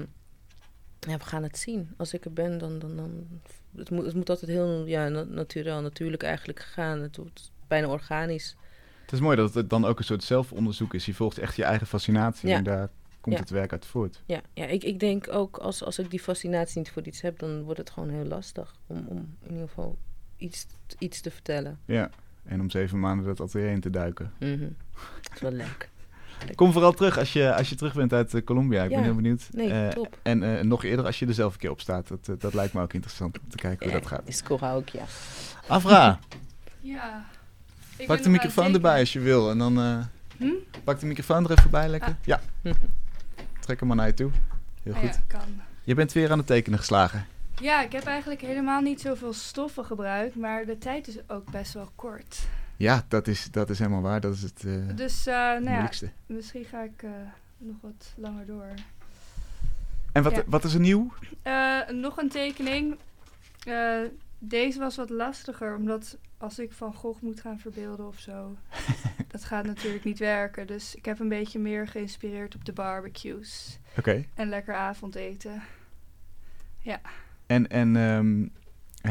[1.00, 1.90] ja, we gaan het zien.
[1.98, 2.80] Als ik er ben, dan...
[2.80, 3.28] dan, dan
[3.76, 7.00] het, moet, het moet altijd heel ja, na- natuurlijk, natuurlijk eigenlijk gaan.
[7.02, 8.56] Het wordt bijna organisch.
[9.02, 11.06] Het is mooi dat het dan ook een soort zelfonderzoek is.
[11.06, 12.56] Je volgt echt je eigen fascinatie Ja.
[12.58, 12.90] en daar
[13.30, 13.40] komt Ja.
[13.40, 14.22] het werk uit voort.
[14.26, 17.40] Ja, ja ik, ik denk ook als, als ik die fascinatie niet voor iets heb,
[17.40, 19.98] dan wordt het gewoon heel lastig om, om in ieder geval
[20.38, 20.66] iets,
[21.00, 21.80] iets te vertellen.
[21.86, 22.10] Ja.
[22.44, 24.32] En om zeven maanden dat atelier in te duiken.
[24.40, 24.68] Mhm.
[25.22, 25.90] Dat is wel leuk.
[26.56, 28.84] Kom vooral terug als je, als je terug bent uit eh, Colombia.
[28.84, 29.48] Ik ben heel benieuwd.
[29.52, 30.04] Nee, Eh.
[30.22, 32.08] En eh, nog eerder als je er zelf een keer op staat.
[32.08, 34.22] Dat, dat lijkt me ook interessant om te kijken hoe Ja, dat gaat.
[34.28, 35.04] Is hou ik, ja.
[35.68, 36.20] Afra,
[36.80, 37.26] Ja.
[37.98, 39.50] Ik pak de microfoon erbij als je wil.
[39.50, 39.98] En dan eh,
[40.38, 40.52] Hm?
[40.84, 42.10] pak de microfoon er even bij lekker.
[42.10, 42.16] Ah.
[42.26, 42.42] Ja,
[43.70, 44.32] trek hem maar naar je toe.
[44.84, 45.14] Heel goed.
[45.14, 45.62] ja, kan.
[45.84, 47.26] Je bent weer aan het tekenen geslagen.
[47.62, 51.74] Ja, ik heb eigenlijk helemaal niet zoveel stoffen gebruikt, maar de tijd is ook best
[51.74, 52.48] wel kort.
[52.78, 54.22] Ja, dat is, dat is helemaal waar.
[54.22, 55.90] Dat is het eh, Dus eh, nou ja,
[56.26, 57.10] misschien ga ik eh,
[57.58, 58.74] nog wat langer door.
[60.12, 60.44] En wat, ja.
[60.48, 61.14] wat is er nieuw?
[61.92, 62.98] Nog een tekening.
[64.40, 68.58] Deze was wat lastiger, omdat als ik Van Gogh moet gaan verbeelden of zo,
[69.28, 70.68] dat gaat natuurlijk niet werken.
[70.68, 74.26] Dus ik heb een beetje meer geïnspireerd op de barbecues Oké.
[74.34, 75.62] en lekker avondeten.
[77.46, 78.48] En, en ehm,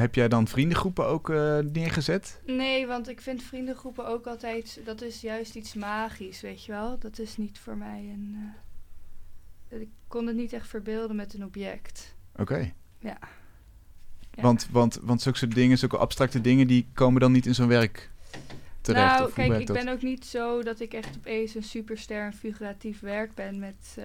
[0.01, 2.41] heb jij dan vriendengroepen ook eh, neergezet?
[2.47, 6.99] Nee, want ik vind vriendengroepen ook altijd, dat is juist iets magisch, weet je wel.
[6.99, 8.53] Dat is niet voor mij een...
[9.69, 12.15] eh, ik kon het niet echt verbeelden met een object.
[12.37, 12.73] Oké.
[12.99, 13.19] Ja.
[14.39, 14.45] Ja.
[14.45, 17.69] Want, want, want zulke soort dingen, zulke abstracte dingen, die komen dan niet in zo'n
[17.69, 18.11] werk
[18.81, 19.07] terecht?
[19.07, 19.77] nou, of kijk, ik dat?
[19.77, 23.97] ben ook niet zo dat ik echt opeens een superster en figuratief werk ben met
[23.97, 24.05] eh,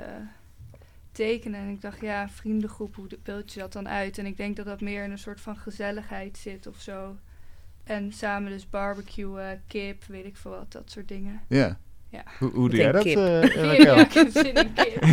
[1.12, 1.60] tekenen.
[1.60, 4.18] En ik dacht, ja, vriendengroep, hoe beeld je dat dan uit?
[4.18, 7.16] En ik denk dat dat meer in een soort van gezelligheid zit of zo.
[7.84, 11.42] En samen dus barbecue, kip, weet ik veel wat, dat soort dingen.
[11.48, 11.80] Ja.
[12.14, 12.24] Ja.
[12.40, 15.04] Hoe, hoe doe jij dat, eh Kip, ja, ik heb zin in kip.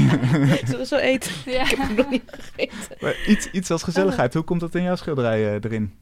[0.65, 1.33] Zullen we zo eten?
[1.53, 1.63] ja.
[1.63, 2.97] Ik heb hem nog niet gegeten.
[3.01, 5.95] Maar iets, iets als gezelligheid, hoe komt dat in jouw schilderij eh, erin?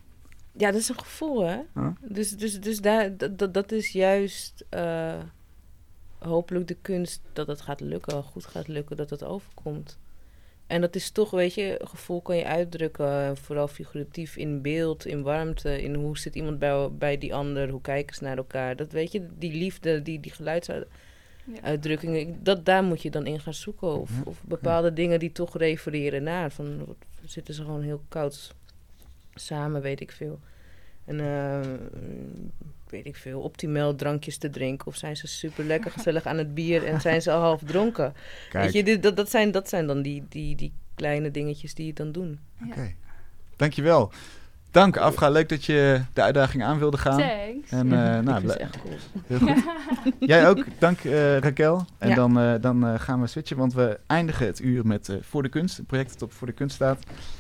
[0.53, 1.59] Ja, dat is een gevoel, hè?
[1.75, 1.89] Huh?
[2.01, 5.23] Dus, dus, dus daar, dat, dat, dat is juist eh,
[6.19, 9.99] hopelijk de kunst dat het gaat lukken, goed gaat lukken, dat het overkomt.
[10.69, 15.23] En dat is toch, weet je, gevoel kan je uitdrukken, vooral figuratief in beeld, in
[15.23, 18.77] warmte, in hoe zit iemand bij, bij die ander, hoe kijken ze naar elkaar.
[18.77, 22.35] Dat weet je, die liefde, die, die geluidsuitdrukkingen, Ja.
[22.43, 24.01] dat, daar moet je dan in gaan zoeken.
[24.01, 24.23] Of, Ja.
[24.25, 28.55] of bepaalde dingen die toch refereren naar, van wat- zitten ze gewoon heel koud
[29.35, 30.39] samen, weet ik veel.
[31.05, 31.61] En eh,
[32.91, 34.87] weet ik veel, optimaal drankjes te drinken.
[34.87, 38.15] Of zijn ze super lekker gezellig aan het bier en zijn ze al half dronken.
[38.51, 41.75] Kijk, Weet je, dit, dat, dat, zijn, dat zijn dan die, die, die kleine dingetjes
[41.75, 42.39] die je dan doen.
[42.69, 42.95] oké.
[43.57, 44.13] Dankjewel.
[44.71, 47.19] Dank Afra, leuk dat je de uitdaging aan wilde gaan.
[47.19, 47.71] Thanks.
[47.71, 48.95] En eh, nou, het echt cool.
[49.27, 49.65] heel goed.
[50.31, 51.85] Jij ook, dank eh, Raquel.
[51.99, 52.15] En Ja.
[52.15, 55.49] dan, eh, dan gaan we switchen, want we eindigen het uur met eh, Voor de
[55.49, 55.79] Kunst.
[55.79, 56.99] Een project dat op Voor de Kunst staat.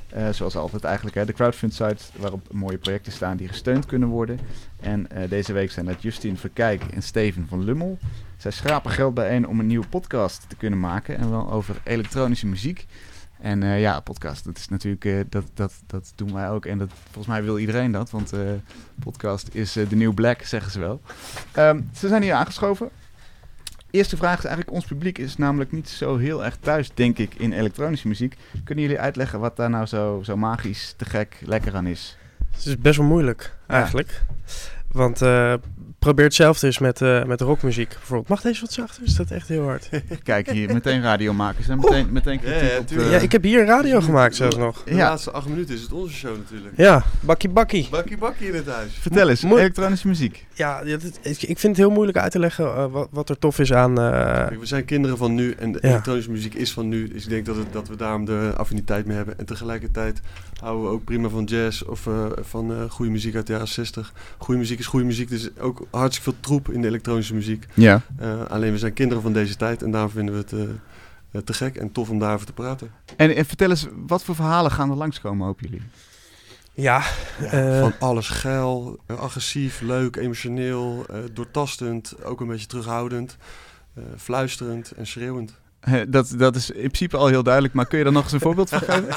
[0.09, 4.09] Eh, zoals altijd eigenlijk, hè, de crowdfund site waarop mooie projecten staan die gesteund kunnen
[4.09, 4.39] worden.
[4.81, 7.99] En eh, deze week zijn dat Justine Verkijk en Steven van Lummel.
[8.37, 11.19] Zij schrapen geld bijeen om een nieuwe podcast te kunnen maken.
[11.19, 12.87] En wel over elektronische muziek.
[13.41, 16.67] En eh, ja, podcast, dat is natuurlijk, eh, dat, dat, dat doen wij ook.
[16.67, 18.41] En dat, volgens mij wil iedereen dat, want eh,
[19.01, 21.01] podcast is de nieuwe black, zeggen ze wel.
[21.53, 22.91] Ehm, ze zijn hier aangeschoven.
[23.91, 27.35] Eerste vraag is eigenlijk, ons publiek is namelijk niet zo heel erg thuis, denk ik,
[27.35, 28.37] in elektronische muziek.
[28.65, 32.17] Kunnen jullie uitleggen wat daar nou zo, zo magisch, te gek, lekker aan is?
[32.51, 34.23] Het is best wel moeilijk, eigenlijk.
[34.93, 35.21] Want
[35.99, 38.29] probeer hetzelfde eens met, eh, met rockmuziek bijvoorbeeld.
[38.29, 39.03] Mag deze wat zachter?
[39.03, 39.89] Is dat echt heel hard?
[40.23, 43.43] Kijk hier, meteen radiomakers en meteen, meteen kritiek Ja, ja, op, eh, ja, ik heb
[43.43, 44.83] hier een radio gemaakt zelfs nog.
[44.85, 45.09] De Ja.
[45.09, 46.77] laatste acht minuten is het onze show natuurlijk.
[46.77, 47.89] Ja, bakkie bakkie.
[47.91, 48.93] Bakkie bakkie in het huis.
[49.01, 50.47] Vertel eens, elektronische muziek.
[50.55, 53.59] Ja, dit- ik vind het heel moeilijk uit te leggen eh, wat, wat er tof
[53.59, 53.99] is aan...
[54.01, 54.11] eh,
[54.47, 55.89] Kijk, we zijn kinderen van nu en de Ja.
[55.89, 57.09] elektronische muziek is van nu.
[57.09, 59.39] Dus ik denk dat, het, dat we daarom de affiniteit mee hebben.
[59.39, 60.21] En tegelijkertijd
[60.61, 63.69] houden we ook prima van jazz of eh, van eh goede muziek uit de jaren
[63.69, 64.13] 60.
[64.39, 65.31] Goede muziek is goede muziek.
[65.31, 67.67] Is ook hartstikke veel troep in de elektronische muziek.
[67.75, 68.03] Ja.
[68.19, 70.61] Eh, alleen we zijn kinderen van deze tijd en daarom vinden we het eh,
[71.31, 72.91] eh, te gek en tof om daarover te praten.
[73.17, 75.83] En, en vertel eens, wat voor verhalen gaan er langskomen, hopen jullie?
[76.75, 77.03] ja,
[77.51, 83.37] eh, van alles geil, agressief, leuk, emotioneel, eh, doortastend, ook een beetje terughoudend,
[83.95, 85.55] eh, fluisterend en schreeuwend.
[85.81, 88.33] Eh, Dat, dat is in principe al heel duidelijk, maar kun je daar nog eens
[88.33, 89.09] een voorbeeld van geven?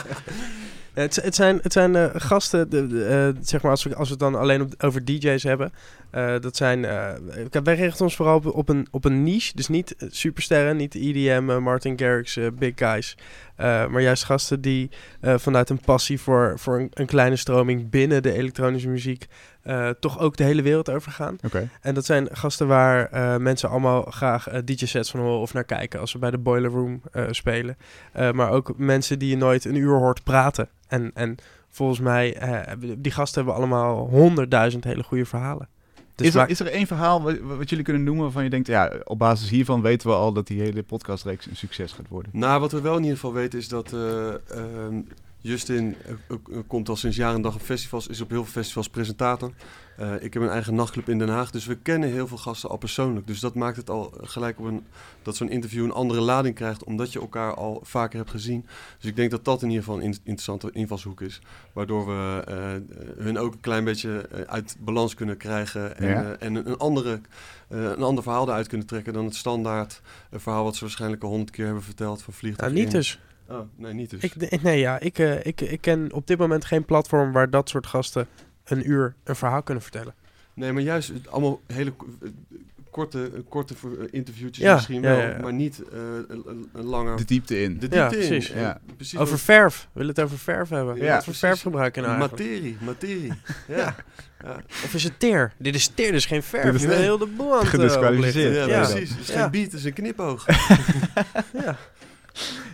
[0.93, 4.13] Het, het zijn, het zijn eh, gasten, de, eh, zeg maar, als we, als we
[4.13, 5.71] het dan alleen over DJ's hebben.
[6.11, 7.13] eh, dat zijn, eh,
[7.63, 9.51] wij richten ons vooral op, een, op een niche.
[9.55, 13.17] Dus niet eh, supersterren, niet EDM, eh, Martin Garrix, eh, big guys.
[13.55, 14.89] Eh, maar juist gasten die
[15.21, 19.27] eh, vanuit een passie voor, voor een kleine stroming binnen de elektronische muziek.
[19.62, 21.38] Eh, toch ook de hele wereld over gaan.
[21.45, 21.70] Oké.
[21.82, 25.64] En dat zijn gasten waar eh, mensen allemaal graag eh, DJ-sets van horen of naar
[25.64, 27.78] kijken als we bij de Boiler Room eh, spelen.
[28.12, 30.70] Eh, maar ook mensen die je nooit een uur hoort praten.
[30.88, 31.36] En, en
[31.70, 35.68] volgens mij, eh, hebben- die gasten hebben allemaal honderdduizend hele goede verhalen.
[36.16, 38.68] Dus is, er, is er één verhaal wat, wat jullie kunnen noemen waarvan je denkt,
[38.68, 42.32] ja, op basis hiervan weten we al dat die hele podcastreeks een succes gaat worden?
[42.34, 45.01] Nou, wat we wel in ieder geval weten is dat eh, ehm,
[45.41, 48.51] Justin eh, eh, komt al sinds jaar en dag op festivals, is op heel veel
[48.61, 49.51] festivals presentator.
[49.97, 52.69] Eh, ik heb een eigen nachtclub in Den Haag, dus we kennen heel veel gasten
[52.69, 53.27] al persoonlijk.
[53.27, 54.83] Dus dat maakt het al gelijk op een,
[55.21, 58.65] dat zo'n interview een andere lading krijgt, omdat je elkaar al vaker hebt gezien.
[58.99, 61.41] Dus ik denk dat dat in ieder geval een in- interessante invalshoek is,
[61.73, 62.43] waardoor we
[63.17, 66.35] hun ook een klein beetje uit balans kunnen krijgen en, Ja.
[66.39, 67.21] en een, andere,
[67.67, 71.49] een ander verhaal eruit kunnen trekken dan het standaard verhaal wat ze waarschijnlijk al honderd
[71.51, 73.19] keer hebben verteld van vliegtuig nou, niet dus.
[73.52, 74.22] Oh, nee, niet dus.
[74.22, 77.70] Ik, nee, ja, ik, eh, ik, ik ken op dit moment geen platform waar dat
[77.70, 78.28] soort gasten
[78.64, 80.14] een uur een verhaal kunnen vertellen.
[80.54, 82.30] Nee, maar juist het allemaal hele eh,
[82.89, 85.38] korte, korte eh, interviewtjes Ja, misschien ja, wel, ja, ja.
[85.41, 87.18] maar niet eh, een, langer...
[87.18, 87.80] De diepte in.
[87.80, 88.30] de Ja, diepte in.
[88.39, 88.54] precies.
[88.95, 89.82] Precies Over verf.
[89.82, 90.95] We willen het over verf hebben.
[90.97, 92.41] Ja, Wat voor verf gebruik je nou eigenlijk?
[92.43, 93.34] materie, materie.
[93.68, 93.78] ja.
[93.78, 93.95] Ja.
[94.43, 94.62] Ja.
[94.84, 95.54] Of is het teer?
[95.58, 96.64] Dit is teer, dus geen verf.
[96.64, 97.08] Dit is Je bent nee.
[97.08, 98.56] heel de boel aan het Gedisqualificeerd.
[98.56, 98.88] Ja, Ja.
[98.89, 99.10] precies.
[99.10, 99.41] Het is Ja.
[99.41, 100.45] geen beat, het is een knipoog.
[101.66, 101.78] Ja.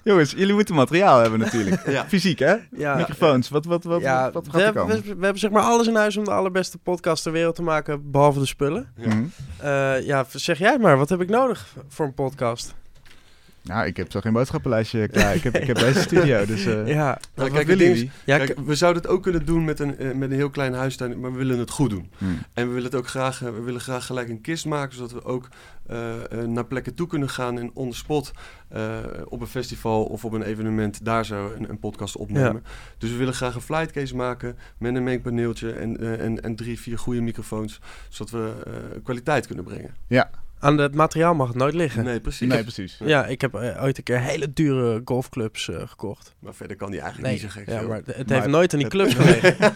[0.04, 1.86] Jongens, jullie moeten materiaal hebben natuurlijk.
[1.96, 2.06] ja.
[2.08, 2.56] Fysiek, hè?
[2.72, 2.96] Ja.
[2.96, 5.64] Microfoons, wat, wat, wat, ja, wat we, gaat er hebben, we, we hebben zeg maar
[5.64, 8.92] alles in huis om de allerbeste podcast ter wereld te maken, behalve de spullen.
[8.96, 9.24] Ja.
[9.98, 12.76] Eh, ja, zeg jij maar, wat heb ik nodig voor een podcast?
[13.68, 15.36] Nou, ik heb zo geen boodschappenlijstje klaar.
[15.36, 16.66] Ik heb, ik heb deze studio, dus...
[16.66, 19.80] eh ja, wat, kijk, willen ding ja Kijk, we zouden het ook kunnen doen met
[19.80, 22.12] een, eh, met een heel klein huistuin, maar we willen het goed doen.
[22.18, 22.40] Hmm.
[22.54, 25.12] En we willen het ook graag, eh, we willen graag gelijk een kist maken, zodat
[25.12, 25.48] we ook
[26.46, 28.34] naar plekken toe kunnen gaan en on the spot
[28.68, 32.64] eh, op een festival of op een evenement daar zo een, een podcast opnemen.
[32.98, 36.80] Dus we willen graag een flightcase maken met een mengpaneeltje en, eh, en, en drie,
[36.80, 39.96] vier goede microfoons, zodat we eh, kwaliteit kunnen brengen.
[40.08, 40.30] Ja,
[40.60, 42.04] aan het materiaal mag het nooit liggen.
[42.04, 42.48] Nee, precies.
[42.48, 43.00] nee, precies.
[43.04, 46.36] Ja, ik heb eh, ooit een keer hele dure golfclubs eh, gekocht.
[46.40, 47.88] Maar verder kan die eigenlijk Nee, niet zo gek ja, veel.
[47.88, 49.56] maar het heeft Maar nooit aan die clubs gelegen.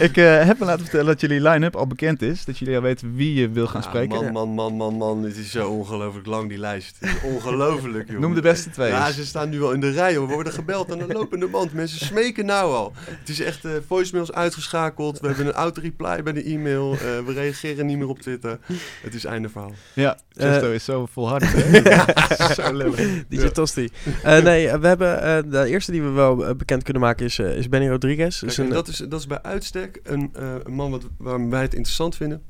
[0.00, 2.44] Ik eh, heb me laten vertellen dat jullie line-up al bekend is.
[2.44, 4.32] Dat jullie al weten wie je wil gaan Ja, spreken.
[4.32, 5.22] Man, man, man, man, man.
[5.22, 6.98] Het is zo ongelooflijk lang, die lijst.
[7.24, 8.20] Ongelooflijk, joh.
[8.20, 8.90] Noem de beste twee.
[8.90, 10.26] Ja, ze staan nu al in de rij, hoor.
[10.28, 11.72] We worden gebeld aan de lopende band.
[11.72, 12.92] Mensen smeken nou al.
[12.96, 15.20] Het is echt eh voicemails uitgeschakeld.
[15.20, 16.92] We hebben een auto-reply bij de e-mail.
[16.92, 18.58] Eh, we reageren niet meer op Twitter.
[19.02, 19.72] Het is einde verhaal.
[19.94, 21.52] Ja, Chesto is zo volhardend.
[21.52, 22.54] hè?
[22.64, 23.08] zo lullig.
[23.28, 23.88] DJ Tosti.
[24.22, 27.68] Eh, nee, we hebben eh, de eerste die we wel bekend kunnen maken is, is
[27.68, 28.38] Benny Rodriguez.
[28.38, 31.50] Kijk, Dus een, dat, is, dat is bij uitstek een, eh, een man wat, waarom
[31.50, 32.42] wij het interessant vinden.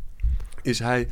[0.62, 1.08] Is hij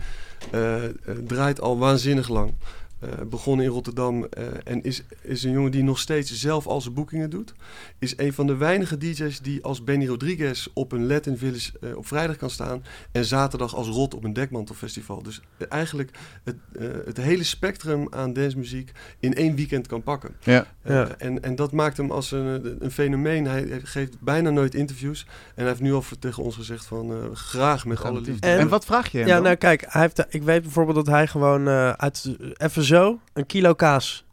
[0.50, 0.92] eh, eh,
[1.26, 2.54] draait al waanzinnig lang.
[3.01, 6.80] Eh, begonnen in Rotterdam eh, en is, is een jongen die nog steeds zelf al
[6.80, 7.55] zijn boekingen doet.
[7.99, 11.96] Is een van de weinige DJ's die als Benny Rodriguez op een Latin Village eh,
[11.96, 12.82] op vrijdag kan staan.
[13.12, 15.22] En zaterdag als Rot op een dekmantelfestival.
[15.22, 16.11] Dus eigenlijk
[16.44, 18.90] het, eh, het hele spectrum aan dancemuziek
[19.20, 20.30] in één weekend kan pakken.
[20.40, 20.66] Ja.
[20.82, 21.09] Eh, Ja.
[21.18, 23.44] en, en dat maakt hem als een, een fenomeen.
[23.46, 25.26] Hij geeft bijna nooit interviews.
[25.28, 28.46] En hij heeft nu al voor- tegen ons gezegd van eh, graag met alle liefde.
[28.46, 29.42] En- En, wat vraag je hem ja, dan?
[29.42, 33.47] nou kijk, hij heeft, ik weet bijvoorbeeld dat hij gewoon eh, uit, even zo een
[33.47, 34.24] kilo kaas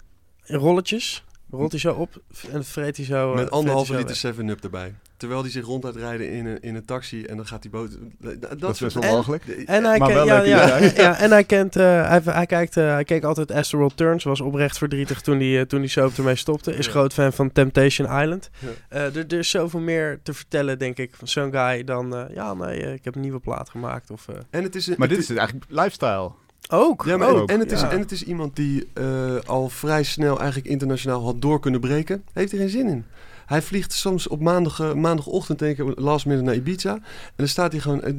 [0.45, 3.29] in rolletjes, rolt hij zo op en vreet hij zo.
[3.31, 4.93] eh, met anderhalve liter zo 7-up erbij.
[5.17, 7.97] Terwijl hij zich rond uitrijden in een, in een taxi en dan gaat hij boot.
[8.19, 9.45] Dat, Dat is best wel En- mogelijk.
[9.47, 10.77] En hij, Maar ken- wel ja,
[11.17, 14.77] en hij kent, eh, hij, hij, kijkt, eh, hij keek altijd Astroworld Turns, was oprecht
[14.77, 16.75] verdrietig toen hij, toen hij soap ermee stopte.
[16.75, 16.91] Is Ja.
[16.91, 18.49] groot fan van Temptation Island.
[18.59, 18.67] Ja.
[18.89, 22.35] Eh, er, er is zoveel meer te vertellen, denk ik, van zo'n guy dan, eh,
[22.35, 24.11] ja nee, ik heb een nieuwe plaat gemaakt.
[24.11, 26.31] Of, eh, En het is, een- Maar het dit is eigenlijk lifestyle.
[26.69, 27.49] Ook, Ja, maar ook.
[27.49, 27.91] en, en het is, ja.
[27.91, 32.23] en het is iemand die eh, al vrij snel eigenlijk internationaal had door kunnen breken.
[32.33, 33.05] Heeft er geen zin in.
[33.45, 36.93] Hij vliegt soms op maandag, eh, maandagochtend, denk ik, last minute naar Ibiza.
[36.93, 37.01] En
[37.35, 38.13] dan staat hij gewoon eh,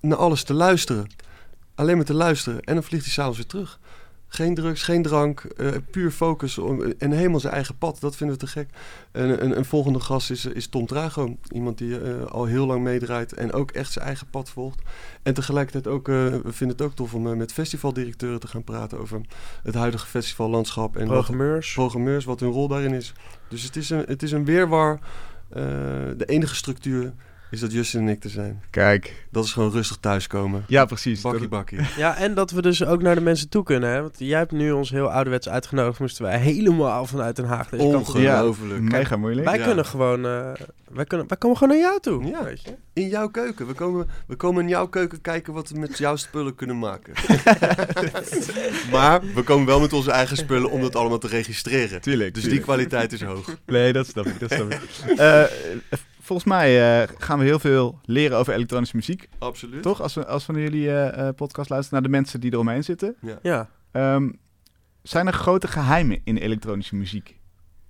[0.00, 1.06] naar alles te luisteren.
[1.74, 2.60] Alleen maar te luisteren.
[2.60, 3.78] En dan vliegt hij s'avonds weer terug.
[4.34, 8.00] Geen drugs, geen drank, eh, puur focus om, en helemaal zijn eigen pad.
[8.00, 8.68] Dat vinden we te gek.
[9.12, 11.36] En een, een volgende gast is, is Tom Trago.
[11.52, 14.82] Iemand die eh, al heel lang meedraait en ook echt zijn eigen pad volgt.
[15.22, 18.98] En tegelijkertijd ook, eh, we vinden het ook tof om met festivaldirecteuren te gaan praten
[18.98, 19.20] over
[19.62, 20.96] het huidige festivallandschap.
[20.96, 21.72] En wat, programmeurs.
[21.72, 23.14] programmeurs, wat hun rol daarin is.
[23.48, 24.98] Dus het is een, het is een weerwar.
[26.16, 27.12] de enige structuur
[27.50, 28.62] is dat Justin en ik te zijn.
[28.70, 29.26] Kijk.
[29.30, 30.64] Dat is gewoon rustig thuiskomen.
[30.66, 31.20] Ja, precies.
[31.20, 31.78] Bakkie bakkie.
[31.96, 33.90] Ja, en dat we dus ook naar de mensen toe kunnen.
[33.90, 34.00] Hè?
[34.00, 35.98] Want jij hebt nu ons heel ouderwets uitgenodigd.
[35.98, 37.72] Moesten wij helemaal vanuit Den Haag.
[37.72, 37.78] op.
[37.80, 38.80] Ongelooflijk.
[38.80, 39.46] Mega moeilijk.
[39.48, 39.64] Wij Ja.
[39.64, 40.26] kunnen gewoon...
[40.26, 40.50] eh,
[40.90, 42.24] wij, kunnen, wij komen gewoon naar jou toe.
[42.24, 42.44] Ja.
[42.44, 42.74] Weet je?
[42.92, 43.66] In jouw keuken.
[43.66, 47.12] We komen, we komen in jouw keuken kijken wat we met jouw spullen kunnen maken.
[48.92, 52.00] maar we komen wel met onze eigen spullen om dat allemaal te registreren.
[52.00, 52.34] Tuurlijk.
[52.34, 53.56] Dus die kwaliteit is hoog.
[53.66, 54.40] Nee, dat snap ik.
[54.40, 54.80] Dat snap ik.
[55.18, 55.42] Eh,
[56.24, 59.28] volgens mij eh, gaan we heel veel leren over elektronische muziek.
[59.38, 59.82] Absoluut.
[59.82, 60.02] Toch?
[60.02, 62.84] Als we, als we naar jullie eh, eh, podcast luisteren, naar de mensen die eromheen
[62.84, 63.16] zitten.
[63.42, 63.68] Ja.
[63.92, 64.30] Ehm,
[65.02, 67.38] zijn er grote geheimen in elektronische muziek?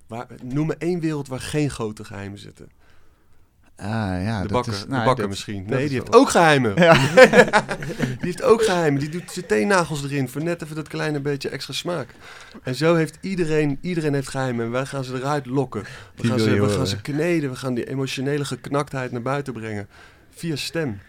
[0.07, 2.69] Waar, noem me één wereld waar geen grote geheimen zitten.
[3.77, 3.85] Ah,
[4.23, 5.65] ja, de dat bakker, is, de nou, bakker dat- misschien.
[5.67, 6.73] Nee, die wel- heeft ook geheimen.
[6.83, 6.93] Ja.
[7.97, 8.99] die heeft ook geheimen.
[8.99, 12.07] Die doet zijn teennagels erin voor net even dat kleine beetje extra smaak.
[12.63, 14.65] En zo heeft iedereen, iedereen heeft geheimen.
[14.65, 15.81] En wij gaan ze eruit lokken.
[15.81, 16.75] We, Die gaan ze, we horen.
[16.75, 17.49] gaan ze kneden.
[17.49, 19.87] We gaan die emotionele geknaktheid naar buiten brengen.
[20.35, 20.99] Via stem.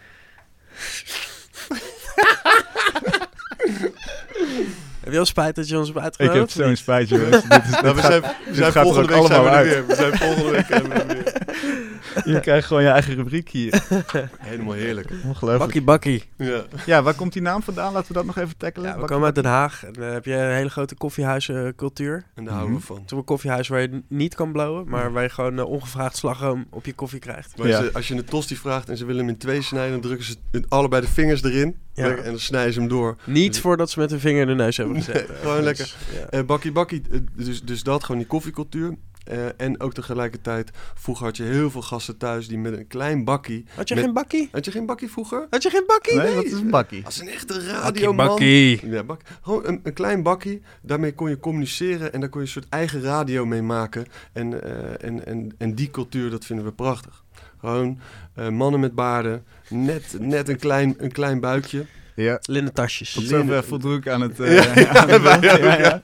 [5.06, 6.54] Heb je al spijt dat je ons hebt Ik uitgenodigd?
[6.54, 7.48] heb zo'n spijt, jongens.
[7.48, 8.22] Dit is- Nou, we gaat- zijn,
[8.54, 9.68] we er volgende week zijn we er uit.
[9.68, 9.86] weer.
[9.86, 11.34] We zijn volgende week zijn we er weer.
[12.34, 13.82] Je krijgt gewoon je eigen rubriek hier.
[14.38, 15.10] Helemaal heerlijk.
[15.24, 15.58] Ongelooflijk.
[15.58, 16.24] Bakkie bakkie.
[16.36, 16.62] Ja.
[16.86, 17.92] Ja, waar komt die naam vandaan?
[17.92, 18.86] Laten we dat nog even tackelen.
[18.88, 19.84] Ja, we Bakkie komen uit Den Haag.
[19.84, 22.24] En dan heb je een hele grote koffiehuiscultuur.
[22.34, 23.02] En daar houden we van.
[23.06, 26.66] Is een koffiehuis waar je niet kan blowen, maar waar je gewoon eh, ongevraagd slagroom
[26.70, 27.56] op je koffie krijgt.
[27.58, 27.82] Maar Ja.
[27.82, 30.26] ze- als je een tosti vraagt en ze willen hem in twee snijden, dan drukken
[30.26, 31.76] ze het- allebei de vingers erin.
[31.96, 32.10] Ja.
[32.16, 33.16] En dan snijden ze hem door.
[33.24, 35.14] Niet voordat ze met hun vinger in de neus hebben gezet.
[35.28, 35.94] Nee, gewoon Dus, lekker.
[36.20, 36.26] ja.
[36.38, 38.94] Eh bakkie bakkie, eh, dus, dus dat, gewoon die koffiecultuur.
[39.24, 43.24] Eh, en ook tegelijkertijd, vroeger had je heel veel gasten thuis die met een klein
[43.24, 43.64] bakkie...
[43.74, 44.48] Had je Met- geen bakkie?
[44.52, 45.46] Had je geen bakkie vroeger?
[45.50, 46.16] Had je geen bakkie?
[46.16, 47.04] Nee, wat is een bakkie?
[47.04, 48.26] Als een echte Bakkie, radioman.
[48.26, 48.88] bakkie.
[48.90, 50.62] Ja, bak, gewoon een, een klein bakkie.
[50.82, 54.06] Daarmee kon je communiceren en daar kon je een soort eigen radio mee maken.
[54.32, 57.24] En, eh, en, en, en die cultuur, dat vinden we prachtig.
[57.66, 57.98] Gewoon
[58.34, 61.86] eh, mannen met baarden, net, net een, klein, een klein buikje.
[62.14, 62.38] Ja.
[62.42, 63.12] Linnen tasjes.
[63.12, 64.40] Tot zover voldroeg ik aan het...
[64.40, 65.52] eh, Ja, ja, aan het wij beeld.
[65.54, 65.78] ook, ja, ja.
[65.78, 66.00] ja.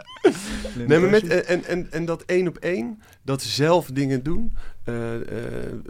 [0.87, 4.53] Nee, maar met, en, en, en, dat één op één, dat zelf dingen doen,
[4.85, 5.23] eh, eh,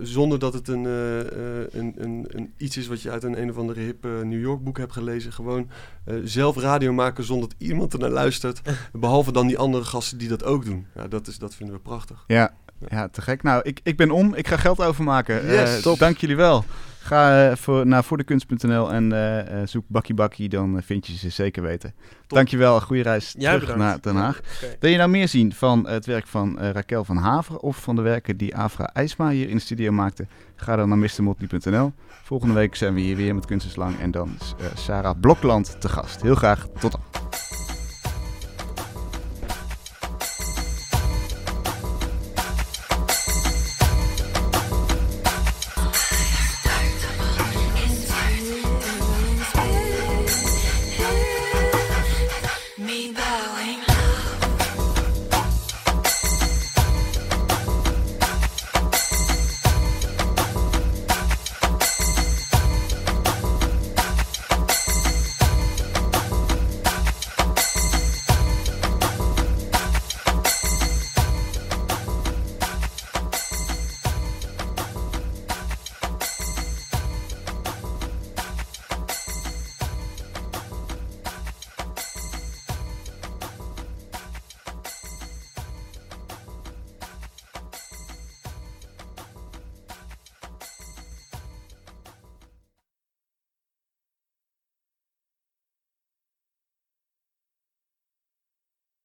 [0.01, 3.41] zonder dat het een, eh, eh, een, een, een iets is wat je uit een
[3.43, 5.33] een of andere hip eh, New York boek hebt gelezen.
[5.33, 5.71] Gewoon
[6.05, 8.63] eh, zelf radio maken zonder dat iemand er naar luistert.
[8.93, 10.87] behalve dan die andere gasten die dat ook doen.
[10.95, 12.25] Ja, dat, is, dat vinden we prachtig.
[12.27, 12.55] Ja,
[12.89, 13.43] ja, te gek.
[13.43, 14.35] Nou, ik, ik ben om.
[14.35, 15.47] Ik ga geld overmaken.
[15.47, 15.99] Yes, top.
[15.99, 16.65] Dank jullie wel.
[17.03, 20.49] Ga eh, voor, naar voordekunst.nl en eh, zoek Bakkie Bakkie.
[20.49, 21.95] Dan vind je ze zeker weten.
[22.27, 22.81] Dankjewel.
[22.81, 24.05] Goede reis Jij terug bedankt.
[24.05, 24.41] naar Den Haag.
[24.81, 28.03] Wil je nou meer zien van het werk van Raquel van Haver of van de
[28.03, 30.27] werken die Afra IJsma hier in de studio maakte?
[30.57, 31.93] Ga dan naar mrmotley.nl.
[32.23, 35.81] Volgende week zijn we hier weer met Kunst is Lang en dan is Sarah Blokland
[35.81, 36.23] te gast.
[36.23, 37.01] Heel graag tot dan.